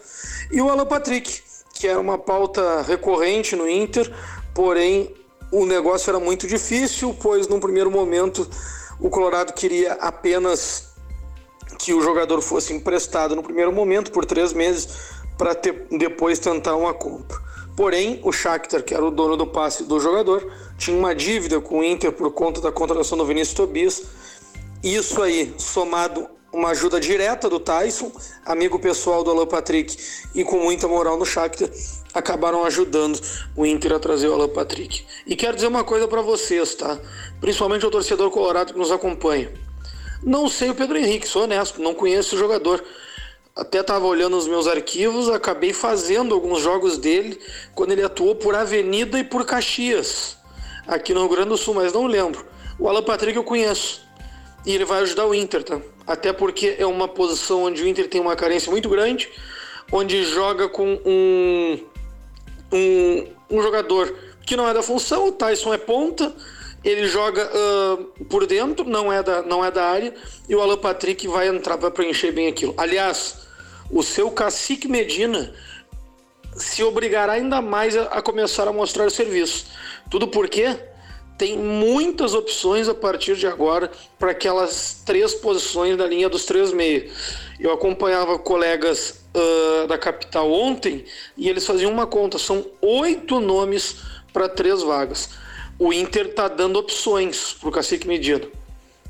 [0.51, 1.43] e o Alan Patrick,
[1.75, 4.13] que era uma pauta recorrente no Inter,
[4.55, 5.15] porém
[5.51, 8.49] o negócio era muito difícil, pois num primeiro momento
[8.99, 10.91] o Colorado queria apenas
[11.79, 15.55] que o jogador fosse emprestado no primeiro momento por três meses para
[15.91, 17.39] depois tentar uma compra.
[17.75, 21.79] Porém, o Shakhtar, que era o dono do passe do jogador, tinha uma dívida com
[21.79, 24.03] o Inter por conta da contratação do Vinícius Tobias
[24.83, 28.11] isso aí, somado uma ajuda direta do Tyson,
[28.45, 29.97] amigo pessoal do Alan Patrick,
[30.35, 31.69] e com muita moral no Shakhtar,
[32.15, 33.21] acabaram ajudando
[33.55, 35.05] o Inter a trazer o Alan Patrick.
[35.27, 36.99] E quero dizer uma coisa para vocês, tá?
[37.41, 39.53] Principalmente o torcedor colorado que nos acompanha.
[40.23, 42.83] Não sei o Pedro Henrique, sou honesto, não conheço o jogador.
[43.55, 47.39] Até estava olhando os meus arquivos, acabei fazendo alguns jogos dele
[47.75, 50.37] quando ele atuou por Avenida e por Caxias,
[50.87, 52.47] aqui no Rio Grande do Sul, mas não lembro.
[52.79, 54.10] O Alan Patrick eu conheço
[54.65, 55.81] e ele vai ajudar o Inter, tá?
[56.07, 59.29] Até porque é uma posição onde o Inter tem uma carência muito grande,
[59.93, 61.81] onde joga com um,
[62.73, 66.35] um, um jogador que não é da função, o Tyson é ponta,
[66.83, 70.15] ele joga uh, por dentro, não é, da, não é da área,
[70.49, 72.75] e o Alan Patrick vai entrar para preencher bem aquilo.
[72.77, 73.47] Aliás,
[73.91, 75.53] o seu cacique Medina
[76.57, 79.67] se obrigará ainda mais a, a começar a mostrar o serviço.
[80.11, 80.77] Tudo porque
[81.41, 86.71] tem muitas opções a partir de agora para aquelas três posições da linha dos três
[86.71, 87.13] meios.
[87.59, 91.03] Eu acompanhava colegas uh, da capital ontem
[91.39, 94.03] e eles faziam uma conta, são oito nomes
[94.35, 95.31] para três vagas.
[95.79, 98.47] O Inter está dando opções para o Cacique Medina.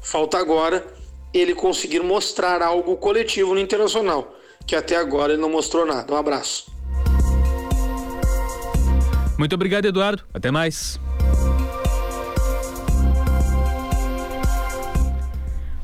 [0.01, 0.87] Falta agora
[1.35, 6.15] ele conseguir mostrar algo coletivo no Internacional, que até agora ele não mostrou nada.
[6.15, 6.71] Um abraço.
[9.37, 10.23] Muito obrigado, Eduardo.
[10.33, 11.01] Até mais.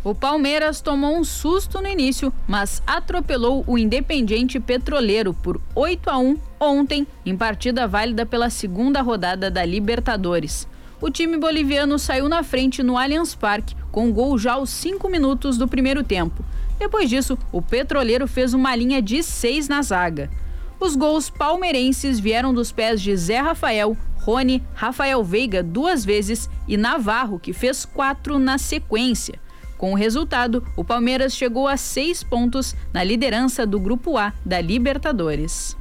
[0.06, 6.16] O Palmeiras tomou um susto no início, mas atropelou o Independiente Petroleiro por 8 a
[6.16, 10.68] 1 ontem, em partida válida pela segunda rodada da Libertadores.
[11.00, 15.08] O time boliviano saiu na frente no Allianz Parque, com um gol já aos 5
[15.08, 16.44] minutos do primeiro tempo.
[16.78, 20.30] Depois disso, o Petroleiro fez uma linha de seis na zaga.
[20.78, 26.76] Os gols palmeirenses vieram dos pés de Zé Rafael, Rony, Rafael Veiga duas vezes e
[26.76, 29.44] Navarro, que fez quatro na sequência.
[29.76, 34.60] Com o resultado, o Palmeiras chegou a seis pontos na liderança do Grupo A da
[34.60, 35.76] Libertadores.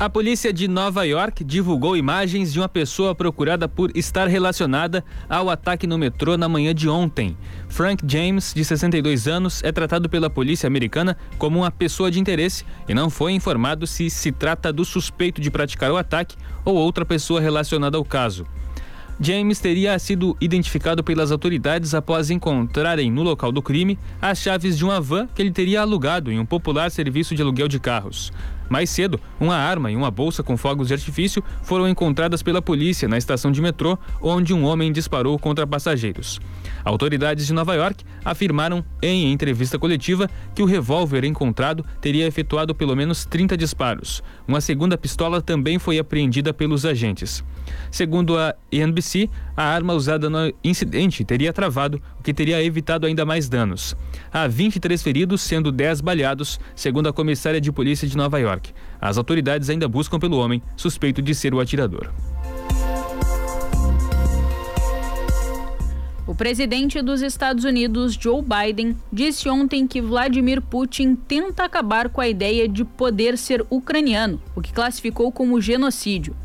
[0.00, 5.50] A polícia de Nova York divulgou imagens de uma pessoa procurada por estar relacionada ao
[5.50, 7.36] ataque no metrô na manhã de ontem.
[7.68, 12.64] Frank James, de 62 anos, é tratado pela polícia americana como uma pessoa de interesse
[12.88, 17.04] e não foi informado se se trata do suspeito de praticar o ataque ou outra
[17.04, 18.46] pessoa relacionada ao caso.
[19.20, 24.84] James teria sido identificado pelas autoridades após encontrarem no local do crime as chaves de
[24.84, 28.32] uma van que ele teria alugado em um popular serviço de aluguel de carros.
[28.68, 33.08] Mais cedo, uma arma e uma bolsa com fogos de artifício foram encontradas pela polícia
[33.08, 36.40] na estação de metrô, onde um homem disparou contra passageiros.
[36.84, 42.94] Autoridades de Nova York afirmaram em entrevista coletiva que o revólver encontrado teria efetuado pelo
[42.94, 44.22] menos 30 disparos.
[44.46, 47.44] Uma segunda pistola também foi apreendida pelos agentes.
[47.90, 53.48] Segundo a NBC, a arma usada no incidente teria travado, que teria evitado ainda mais
[53.48, 53.96] danos.
[54.30, 58.70] Há 23 feridos, sendo 10 baleados, segundo a comissária de polícia de Nova York.
[59.00, 62.12] As autoridades ainda buscam pelo homem, suspeito de ser o atirador.
[66.26, 72.20] O presidente dos Estados Unidos, Joe Biden, disse ontem que Vladimir Putin tenta acabar com
[72.20, 76.36] a ideia de poder ser ucraniano, o que classificou como genocídio.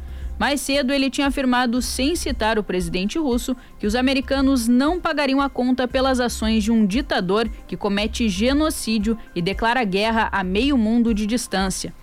[0.43, 5.39] Mais cedo, ele tinha afirmado, sem citar o presidente russo, que os americanos não pagariam
[5.39, 10.77] a conta pelas ações de um ditador que comete genocídio e declara guerra a meio
[10.77, 11.93] mundo de distância.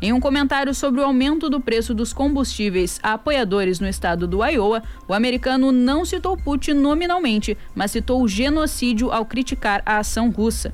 [0.00, 4.44] Em um comentário sobre o aumento do preço dos combustíveis a apoiadores no estado do
[4.44, 10.30] Iowa, o americano não citou Putin nominalmente, mas citou o genocídio ao criticar a ação
[10.30, 10.72] russa.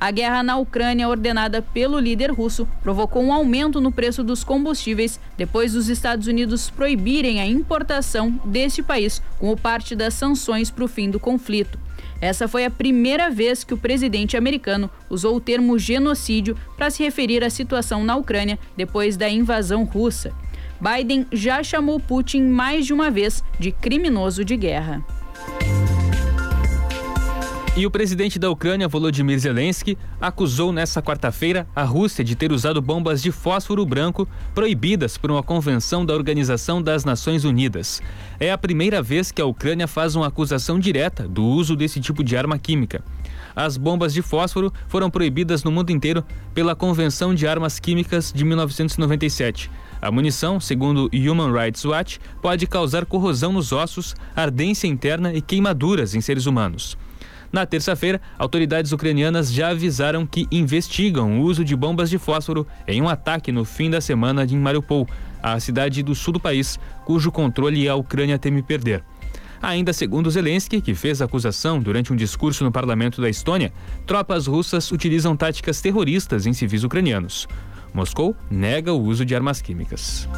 [0.00, 5.18] A guerra na Ucrânia, ordenada pelo líder russo, provocou um aumento no preço dos combustíveis
[5.36, 10.88] depois dos Estados Unidos proibirem a importação deste país como parte das sanções para o
[10.88, 11.76] fim do conflito.
[12.20, 17.02] Essa foi a primeira vez que o presidente americano usou o termo genocídio para se
[17.02, 20.32] referir à situação na Ucrânia depois da invasão russa.
[20.80, 25.04] Biden já chamou Putin mais de uma vez de criminoso de guerra.
[27.78, 32.82] E o presidente da Ucrânia, Volodymyr Zelensky, acusou nesta quarta-feira a Rússia de ter usado
[32.82, 38.02] bombas de fósforo branco proibidas por uma convenção da Organização das Nações Unidas.
[38.40, 42.24] É a primeira vez que a Ucrânia faz uma acusação direta do uso desse tipo
[42.24, 43.00] de arma química.
[43.54, 48.44] As bombas de fósforo foram proibidas no mundo inteiro pela Convenção de Armas Químicas de
[48.44, 49.70] 1997.
[50.02, 56.16] A munição, segundo Human Rights Watch, pode causar corrosão nos ossos, ardência interna e queimaduras
[56.16, 56.98] em seres humanos.
[57.50, 63.00] Na terça-feira, autoridades ucranianas já avisaram que investigam o uso de bombas de fósforo em
[63.00, 65.08] um ataque no fim da semana em Mariupol,
[65.42, 69.02] a cidade do sul do país, cujo controle a Ucrânia teme perder.
[69.60, 73.72] Ainda segundo Zelensky, que fez a acusação durante um discurso no parlamento da Estônia,
[74.06, 77.48] tropas russas utilizam táticas terroristas em civis ucranianos.
[77.92, 80.28] Moscou nega o uso de armas químicas.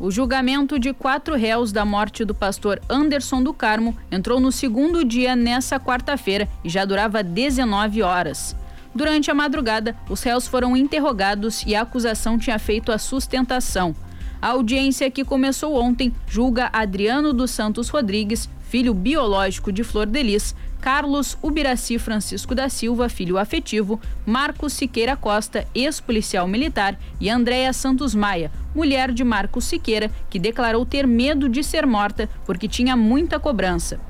[0.00, 5.04] O julgamento de quatro réus da morte do pastor Anderson do Carmo entrou no segundo
[5.04, 8.54] dia nessa quarta-feira e já durava 19 horas.
[8.94, 13.94] Durante a madrugada, os réus foram interrogados e a acusação tinha feito a sustentação.
[14.40, 20.54] A audiência que começou ontem julga Adriano dos Santos Rodrigues, filho biológico de Flor Delis,
[20.80, 28.14] Carlos Ubiraci Francisco da Silva, filho afetivo, Marcos Siqueira Costa, ex-policial militar, e Andréia Santos
[28.14, 33.38] Maia, mulher de Marcos Siqueira, que declarou ter medo de ser morta porque tinha muita
[33.38, 34.00] cobrança.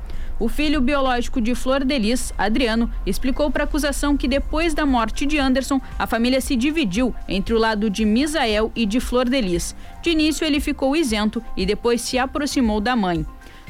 [0.40, 5.26] O filho biológico de Flor Delis, Adriano, explicou para a acusação que depois da morte
[5.26, 9.74] de Anderson, a família se dividiu entre o lado de Misael e de Flor Delis.
[10.00, 13.26] De início, ele ficou isento e depois se aproximou da mãe.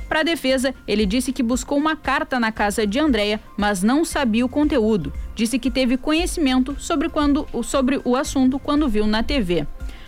[0.08, 4.04] Para a defesa, ele disse que buscou uma carta na casa de Andréia, mas não
[4.04, 5.12] sabia o conteúdo.
[5.34, 9.66] Disse que teve conhecimento sobre, quando, sobre o assunto quando viu na TV.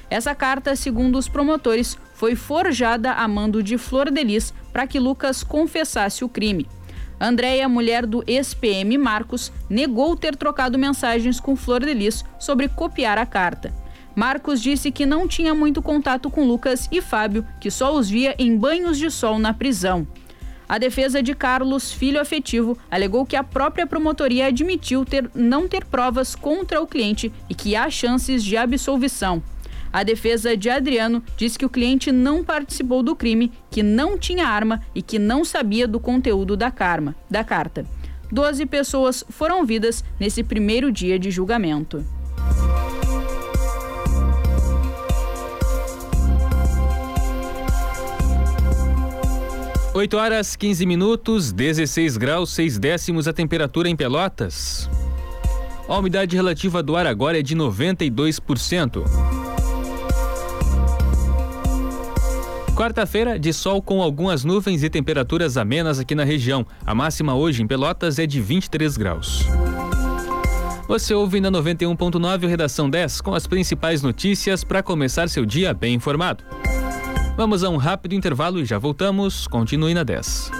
[0.08, 5.44] Essa carta, segundo os promotores, foi forjada a mando de Flor Delis para que Lucas
[5.44, 6.66] confessasse o crime.
[7.20, 13.26] Andréia, mulher do ex-PM Marcos, negou ter trocado mensagens com Flor Delis sobre copiar a
[13.26, 13.79] carta.
[14.14, 18.34] Marcos disse que não tinha muito contato com Lucas e Fábio, que só os via
[18.38, 20.06] em banhos de sol na prisão.
[20.68, 25.84] A defesa de Carlos, filho afetivo, alegou que a própria promotoria admitiu ter, não ter
[25.84, 29.42] provas contra o cliente e que há chances de absolvição.
[29.92, 34.46] A defesa de Adriano diz que o cliente não participou do crime, que não tinha
[34.46, 37.84] arma e que não sabia do conteúdo da, karma, da carta.
[38.30, 42.06] Doze pessoas foram vidas nesse primeiro dia de julgamento.
[49.92, 54.88] 8 horas 15 minutos, 16 graus, 6 décimos a temperatura em Pelotas.
[55.88, 59.02] A umidade relativa do ar agora é de 92%.
[62.76, 66.64] Quarta-feira, de sol com algumas nuvens e temperaturas amenas aqui na região.
[66.86, 69.44] A máxima hoje em Pelotas é de 23 graus.
[70.86, 75.94] Você ouve na 91.9 Redação 10 com as principais notícias para começar seu dia bem
[75.94, 76.44] informado.
[77.40, 79.46] Vamos a um rápido intervalo e já voltamos.
[79.46, 80.50] Continue na 10.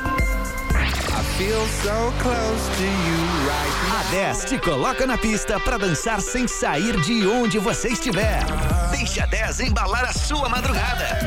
[3.93, 8.47] A 10 te coloca na pista para dançar sem sair de onde você estiver.
[8.93, 11.19] Deixa a 10 embalar a sua madrugada.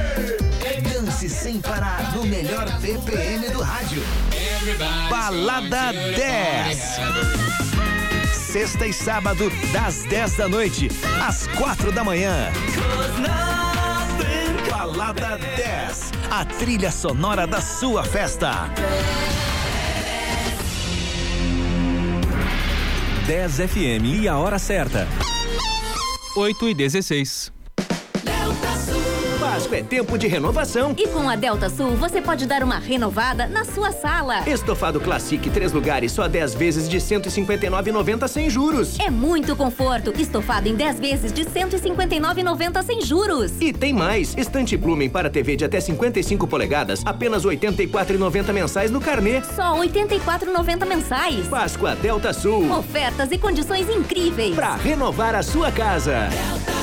[0.91, 4.01] Dance sem parar no melhor BPM do rádio.
[5.07, 6.79] Balada 10.
[8.33, 10.89] Sexta e sábado, das 10 da noite
[11.23, 12.51] às 4 da manhã.
[14.83, 18.69] Balada 10, a trilha sonora da sua festa.
[23.25, 25.07] 10 FM e a hora certa.
[26.35, 27.62] 8 e 16.
[29.53, 30.95] Páscoa é tempo de renovação.
[30.97, 34.49] E com a Delta Sul, você pode dar uma renovada na sua sala.
[34.49, 38.99] Estofado Classic, três lugares, só 10 vezes de 159,90 sem juros.
[38.99, 40.11] É muito conforto.
[40.19, 43.51] Estofado em 10 vezes de 159,90 sem juros.
[43.61, 44.35] E tem mais.
[44.35, 49.39] Estante Blumen para TV de até 55 polegadas, apenas 84,90 mensais no carnê.
[49.55, 51.47] Só 84,90 mensais.
[51.47, 52.71] Páscoa Delta Sul.
[52.71, 54.55] Ofertas e condições incríveis.
[54.55, 56.27] Para renovar a sua casa.
[56.31, 56.82] Delta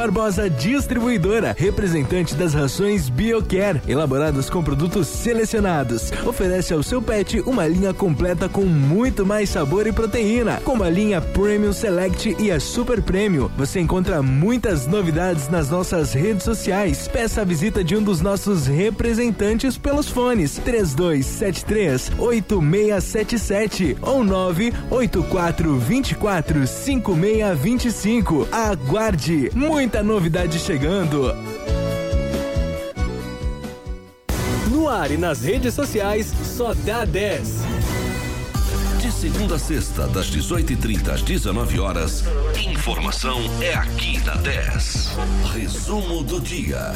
[0.00, 6.10] Barbosa Distribuidora, representante das rações BioCare, elaboradas com produtos selecionados.
[6.24, 10.88] Oferece ao seu pet uma linha completa com muito mais sabor e proteína, como a
[10.88, 13.50] linha Premium Select e a Super Premium.
[13.58, 17.06] Você encontra muitas novidades nas nossas redes sociais.
[17.06, 26.66] Peça a visita de um dos nossos representantes pelos fones 3273 8677 ou 984 24
[26.66, 28.48] 5625.
[28.50, 29.50] Aguarde!
[29.54, 31.34] Muito muita novidade chegando.
[34.70, 37.48] No ar e nas redes sociais, só dá 10.
[39.00, 42.22] De segunda a sexta, das 18h30 às 19 horas,
[42.56, 45.10] informação é aqui na 10.
[45.54, 46.94] Resumo do dia.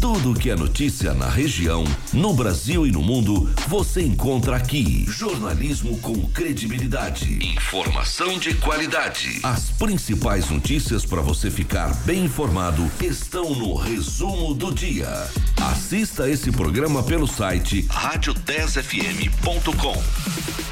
[0.00, 1.84] Tudo que é notícia na região,
[2.14, 5.04] no Brasil e no mundo, você encontra aqui.
[5.06, 7.38] Jornalismo com credibilidade.
[7.54, 9.40] Informação de qualidade.
[9.42, 15.28] As principais notícias para você ficar bem informado estão no resumo do dia.
[15.60, 20.69] Assista esse programa pelo site rádio10fm.com.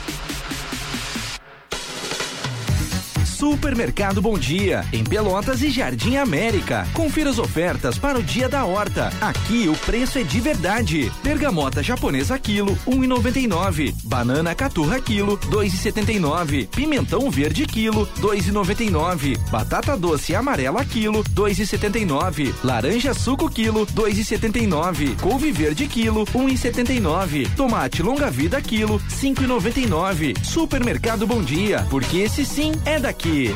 [3.39, 6.85] Supermercado Bom Dia, em Pelotas e Jardim América.
[6.93, 9.13] Confira as ofertas para o Dia da Horta.
[9.21, 11.13] Aqui o preço é de verdade.
[11.23, 13.95] Bergamota japonesa quilo, 1,99.
[14.03, 16.67] Banana caturra quilo, 2,79.
[16.67, 19.39] Pimentão verde quilo, 2,99.
[19.51, 22.53] Batata doce amarela quilo, 2,79.
[22.65, 25.15] Laranja suco quilo, 2,79.
[25.21, 27.49] Couve verde quilo, 1,79.
[27.55, 30.37] Tomate longa vida quilo, 5,99.
[30.43, 33.55] Supermercado Bom Dia, porque esse sim é daqui aqui.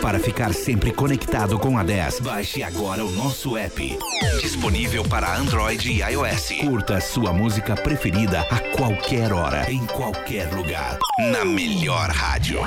[0.00, 3.98] Para ficar sempre conectado com a 10, baixe agora o nosso app.
[4.40, 6.52] Disponível para Android e iOS.
[6.60, 10.98] Curta sua música preferida a qualquer hora, em qualquer lugar.
[11.32, 12.60] Na melhor rádio.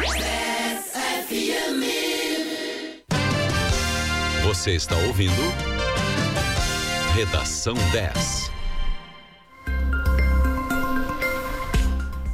[4.43, 5.53] Você está ouvindo?
[7.13, 8.46] Redação 10.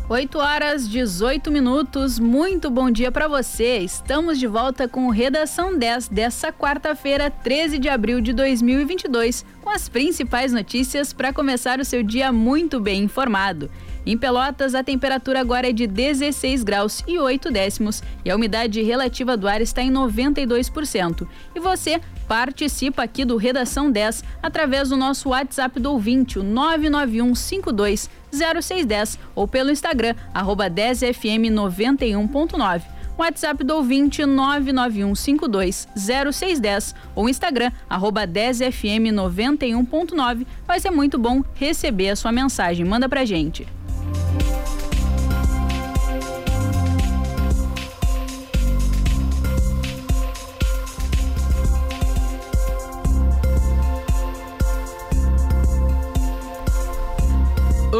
[0.09, 2.19] 8 horas 18 minutos.
[2.19, 3.77] Muito bom dia para você.
[3.77, 9.87] Estamos de volta com Redação 10 dessa quarta-feira, 13 de abril de 2022, com as
[9.87, 13.69] principais notícias para começar o seu dia muito bem informado.
[14.05, 18.83] Em Pelotas, a temperatura agora é de 16 graus e 8 décimos e a umidade
[18.83, 21.25] relativa do ar está em 92%.
[21.55, 28.09] E você participa aqui do Redação 10 através do nosso WhatsApp do ouvinte, o 99152
[28.33, 32.92] 0610 ou pelo Instagram, arroba 10fm91.9.
[33.17, 40.45] WhatsApp do ouvinte 991520610 ou Instagram, arroba 10fm91.9.
[40.67, 42.85] Vai ser muito bom receber a sua mensagem.
[42.85, 43.67] Manda pra gente.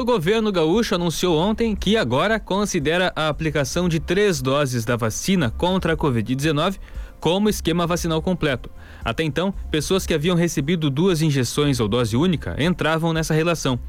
[0.04, 5.50] O governo gaúcho anunciou ontem que agora considera a aplicação de três doses da vacina
[5.50, 6.78] contra a Covid-19
[7.22, 8.70] como esquema vacinal completo.
[9.02, 13.80] Até então, pessoas que haviam recebido duas injeções ou dose única entravam nessa relação.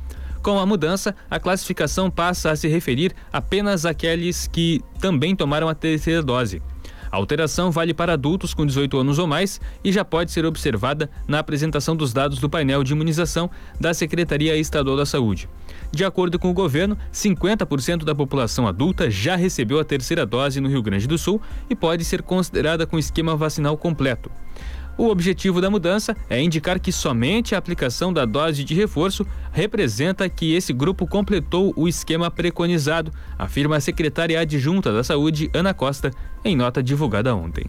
[0.40, 5.74] Com a mudança, a classificação passa a se referir apenas àqueles que também tomaram a
[5.74, 6.62] terceira dose.
[7.14, 11.08] A alteração vale para adultos com 18 anos ou mais e já pode ser observada
[11.28, 13.48] na apresentação dos dados do painel de imunização
[13.78, 15.48] da Secretaria Estadual da Saúde.
[15.92, 20.68] De acordo com o governo, 50% da população adulta já recebeu a terceira dose no
[20.68, 21.40] Rio Grande do Sul
[21.70, 24.28] e pode ser considerada com esquema vacinal completo.
[24.96, 30.28] O objetivo da mudança é indicar que somente a aplicação da dose de reforço representa
[30.28, 36.10] que esse grupo completou o esquema preconizado, afirma a secretária adjunta da Saúde, Ana Costa,
[36.44, 37.64] em nota divulgada ontem.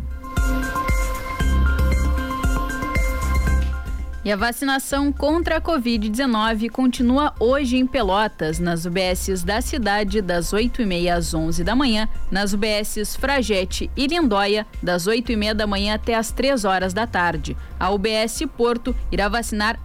[4.26, 10.52] E a vacinação contra a Covid-19 continua hoje em Pelotas, nas UBSs da cidade, das
[10.52, 16.16] 8h30 às 11 da manhã, nas UBSs Fragete e Lindóia, das 8h30 da manhã até
[16.16, 17.56] as 3 horas da tarde.
[17.80, 19.80] A UBS Porto irá vacinar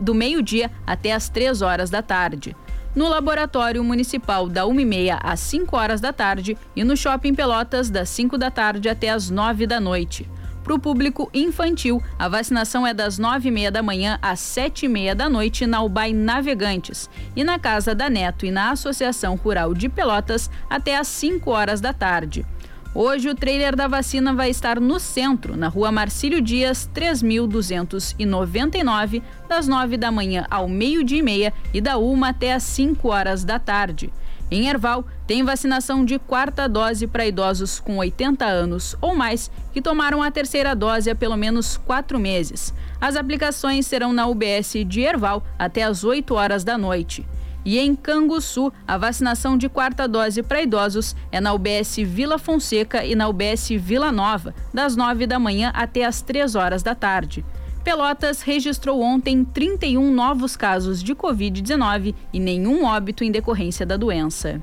[0.00, 2.56] do meio-dia até as 3 horas da tarde.
[2.96, 8.08] No Laboratório Municipal, da 1h30 às 5 horas da tarde, e no Shopping Pelotas, das
[8.08, 10.26] 5 da tarde até as 9 da noite.
[10.62, 15.66] Para o público infantil, a vacinação é das 9h30 da manhã às 7h30 da noite
[15.66, 20.96] na UBAI Navegantes e na Casa da Neto e na Associação Rural de Pelotas até
[20.96, 22.46] às 5 horas da tarde.
[22.94, 29.66] Hoje o trailer da vacina vai estar no centro, na rua Marcílio Dias, 3299, das
[29.66, 33.58] 9 da manhã ao meio-dia e meia e da 1 até às 5 horas da
[33.58, 34.12] tarde.
[34.52, 39.80] Em Erval, tem vacinação de quarta dose para idosos com 80 anos ou mais que
[39.80, 42.74] tomaram a terceira dose há pelo menos quatro meses.
[43.00, 47.26] As aplicações serão na UBS de Erval até às 8 horas da noite.
[47.64, 53.06] E em Canguçu, a vacinação de quarta dose para idosos é na UBS Vila Fonseca
[53.06, 57.42] e na UBS Vila Nova, das 9 da manhã até às 3 horas da tarde.
[57.82, 64.62] Pelotas registrou ontem 31 novos casos de Covid-19 e nenhum óbito em decorrência da doença.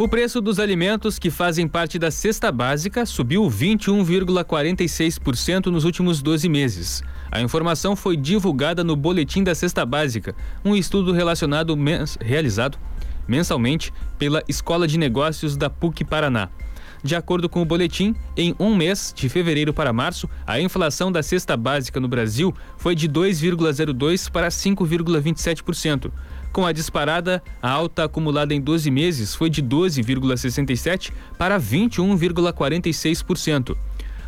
[0.00, 6.48] O preço dos alimentos que fazem parte da cesta básica subiu 21,46% nos últimos 12
[6.48, 7.02] meses.
[7.30, 10.34] A informação foi divulgada no Boletim da Cesta Básica,
[10.64, 12.78] um estudo relacionado mens realizado
[13.28, 16.48] mensalmente pela Escola de Negócios da PUC Paraná.
[17.02, 21.22] De acordo com o boletim, em um mês, de fevereiro para março, a inflação da
[21.22, 26.12] cesta básica no Brasil foi de 2,02% para 5,27%.
[26.52, 33.74] Com a disparada, a alta acumulada em 12 meses foi de 12,67% para 21,46%.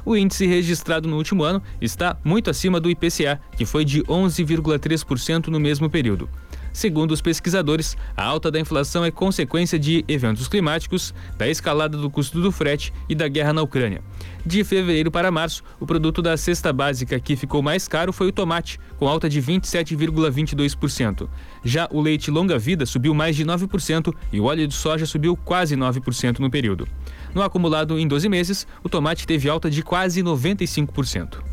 [0.05, 5.47] O índice registrado no último ano está muito acima do IPCA, que foi de 11,3%
[5.49, 6.29] no mesmo período.
[6.73, 12.09] Segundo os pesquisadores, a alta da inflação é consequência de eventos climáticos, da escalada do
[12.09, 14.03] custo do frete e da guerra na Ucrânia.
[14.45, 18.33] De fevereiro para março, o produto da cesta básica que ficou mais caro foi o
[18.33, 21.29] tomate, com alta de 27,22%.
[21.62, 25.77] Já o leite longa-vida subiu mais de 9% e o óleo de soja subiu quase
[25.77, 26.89] 9% no período.
[27.35, 31.51] No acumulado em 12 meses, o tomate teve alta de quase 95%.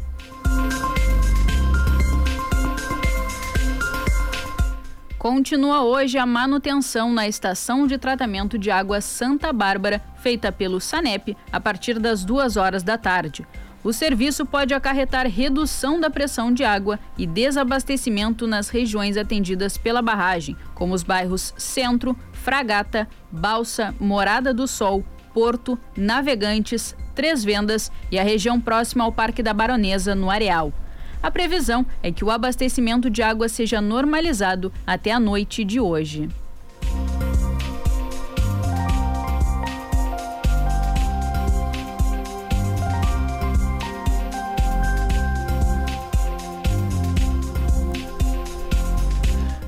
[5.19, 11.35] Continua hoje a manutenção na estação de tratamento de água Santa Bárbara, feita pelo SANEP,
[11.51, 13.45] a partir das duas horas da tarde.
[13.83, 20.01] O serviço pode acarretar redução da pressão de água e desabastecimento nas regiões atendidas pela
[20.01, 25.03] barragem, como os bairros Centro, Fragata, Balsa, Morada do Sol,
[25.33, 30.71] Porto, Navegantes, Três Vendas e a região próxima ao Parque da Baronesa, no Areal.
[31.21, 36.29] A previsão é que o abastecimento de água seja normalizado até a noite de hoje.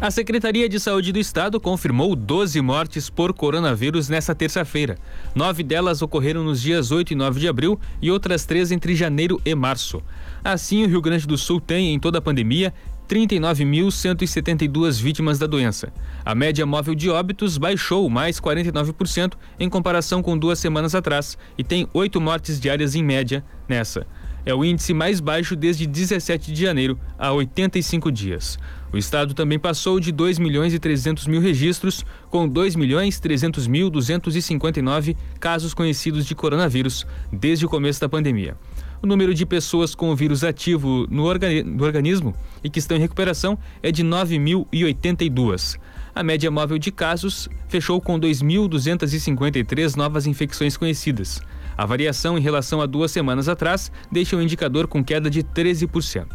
[0.02, 4.98] A Secretaria de Saúde do Estado confirmou 12 mortes por coronavírus nesta terça-feira.
[5.36, 9.40] Nove delas ocorreram nos dias 8 e 9 de abril e outras três entre janeiro
[9.46, 10.02] e março.
[10.44, 12.74] Assim, o Rio Grande do Sul tem, em toda a pandemia,
[13.08, 15.94] 39.172 vítimas da doença.
[16.26, 21.64] A média móvel de óbitos baixou mais 49% em comparação com duas semanas atrás e
[21.64, 24.08] tem oito mortes diárias em média nessa.
[24.46, 28.58] É o índice mais baixo desde 17 de janeiro, há 85 dias.
[28.92, 33.68] O estado também passou de 2 milhões e 300 mil registros, com 2 milhões 300
[33.68, 38.58] mil 259 casos conhecidos de coronavírus desde o começo da pandemia.
[39.02, 42.98] O número de pessoas com o vírus ativo no, organi no organismo e que estão
[42.98, 45.80] em recuperação é de 9.082.
[46.14, 51.42] A média móvel de casos fechou com 2.253 novas infecções conhecidas.
[51.82, 56.28] A variação em relação a duas semanas atrás deixa o indicador com queda de 13%.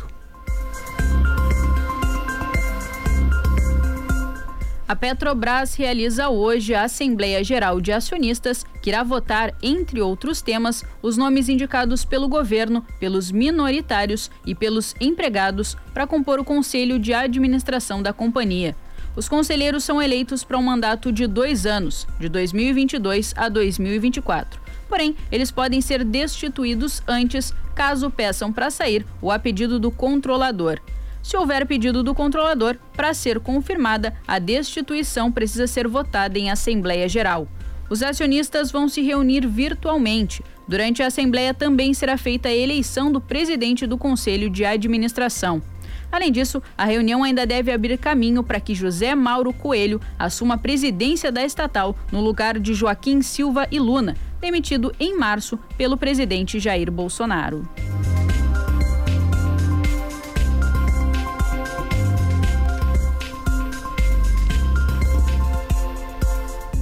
[4.88, 10.84] A Petrobras realiza hoje a Assembleia Geral de Acionistas, que irá votar, entre outros temas,
[11.00, 17.14] os nomes indicados pelo governo, pelos minoritários e pelos empregados para compor o Conselho de
[17.14, 18.74] Administração da companhia.
[19.14, 24.65] Os conselheiros são eleitos para um mandato de dois anos, de 2022 a 2024.
[24.88, 30.80] Porém, eles podem ser destituídos antes, caso peçam para sair ou a pedido do controlador.
[31.22, 37.08] Se houver pedido do controlador, para ser confirmada, a destituição precisa ser votada em Assembleia
[37.08, 37.48] Geral.
[37.90, 40.42] Os acionistas vão se reunir virtualmente.
[40.68, 45.62] Durante a Assembleia também será feita a eleição do presidente do Conselho de Administração.
[46.10, 50.58] Além disso, a reunião ainda deve abrir caminho para que José Mauro Coelho assuma a
[50.58, 56.58] presidência da estatal no lugar de Joaquim Silva e Luna, demitido em março pelo presidente
[56.58, 57.68] Jair Bolsonaro.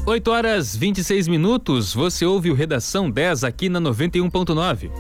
[0.07, 4.91] 8 horas 26 minutos, você ouve o Redação 10 aqui na 91.9.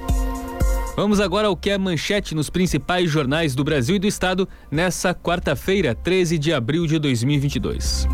[0.96, 5.12] Vamos agora ao que é manchete nos principais jornais do Brasil e do Estado nessa
[5.12, 8.08] quarta-feira, 13 de abril de 2022.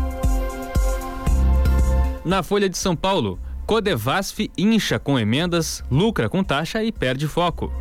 [2.25, 3.39] Na Folha de São Paulo,
[3.71, 7.71] Codevasf incha com emendas, lucra com taxa e perde foco.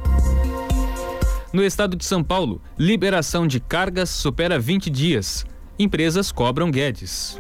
[1.53, 5.45] No estado de São Paulo, liberação de cargas supera 20 dias.
[5.77, 7.37] Empresas cobram Guedes.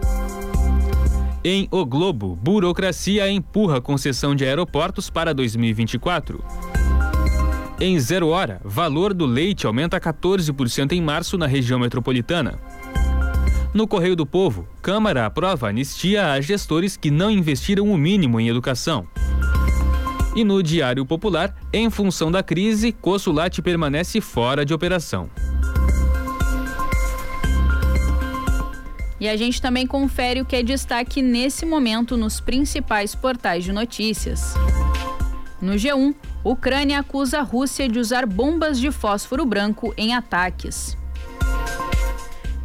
[1.44, 6.44] Em O Globo, burocracia empurra concessão de aeroportos para 2024.
[7.78, 12.58] Em Zero Hora, valor do leite aumenta 14% em março na região metropolitana.
[13.72, 18.48] No Correio do Povo, Câmara aprova anistia a gestores que não investiram o mínimo em
[18.48, 19.06] educação.
[20.34, 25.30] E no Diário Popular, em função da crise, Consulate permanece fora de operação.
[29.20, 33.70] E a gente também confere o que é destaque nesse momento nos principais portais de
[33.70, 34.54] notícias.
[35.62, 36.12] No G1,
[36.42, 40.98] Ucrânia acusa a Rússia de usar bombas de fósforo branco em ataques.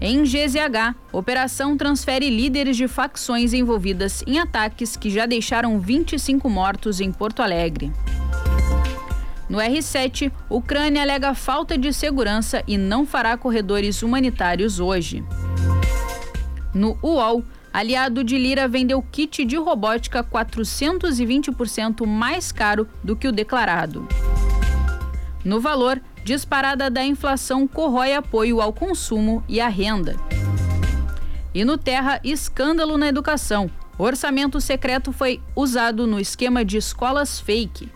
[0.07, 7.01] Em GZH, operação transfere líderes de facções envolvidas em ataques que já deixaram 25 mortos
[7.01, 7.91] em Porto Alegre.
[9.49, 15.25] No R7, Ucrânia alega falta de segurança e não fará corredores humanitários hoje.
[16.71, 17.43] No UOL,
[17.73, 24.07] aliado de Lira vendeu kit de robótica 420% mais caro do que o declarado.
[25.45, 30.15] No valor, disparada da inflação corrói apoio ao consumo e à renda.
[31.53, 33.69] E no Terra, escândalo na educação.
[33.95, 37.91] Orçamento secreto foi usado no esquema de escolas fake.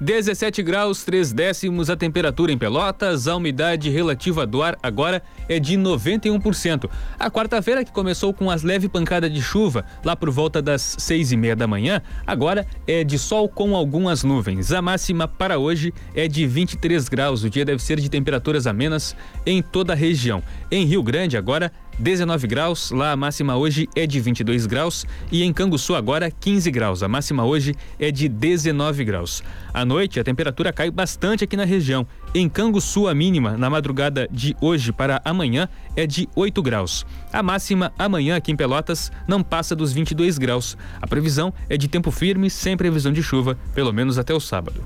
[0.00, 5.60] 17 graus 3 décimos a temperatura em Pelotas, a umidade relativa do ar agora é
[5.60, 6.88] de 91%.
[7.18, 11.32] A quarta-feira, que começou com as leve pancada de chuva lá por volta das seis
[11.32, 14.72] e meia da manhã, agora é de sol com algumas nuvens.
[14.72, 17.44] A máxima para hoje é de 23 graus.
[17.44, 20.42] O dia deve ser de temperaturas amenas em toda a região.
[20.70, 21.70] Em Rio Grande, agora
[22.00, 26.70] 19 graus, lá a máxima hoje é de 22 graus e em Canguçu agora 15
[26.70, 27.02] graus.
[27.02, 29.42] A máxima hoje é de 19 graus.
[29.72, 32.06] À noite a temperatura cai bastante aqui na região.
[32.34, 37.04] Em Canguçu a mínima na madrugada de hoje para amanhã é de 8 graus.
[37.30, 40.78] A máxima amanhã aqui em Pelotas não passa dos 22 graus.
[41.02, 44.82] A previsão é de tempo firme sem previsão de chuva, pelo menos até o sábado.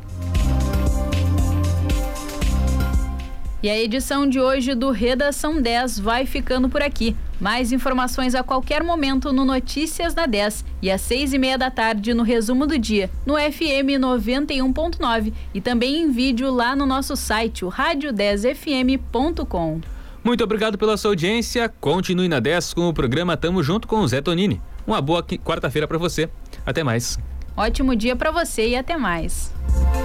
[3.65, 7.17] E a edição de hoje do Redação 10 vai ficando por aqui.
[7.41, 11.71] Mais informações a qualquer momento no Notícias da 10 e às seis e meia da
[11.71, 17.17] tarde no Resumo do Dia, no FM 91.9 e também em vídeo lá no nosso
[17.17, 19.81] site, o rádio10fm.com.
[20.23, 21.67] Muito obrigado pela sua audiência.
[21.81, 24.61] Continue na 10 com o programa Tamo Junto com o Zé Tonini.
[24.87, 26.29] Uma boa quarta-feira para você.
[26.67, 27.19] Até mais.
[27.57, 29.51] Ótimo dia para você e até mais.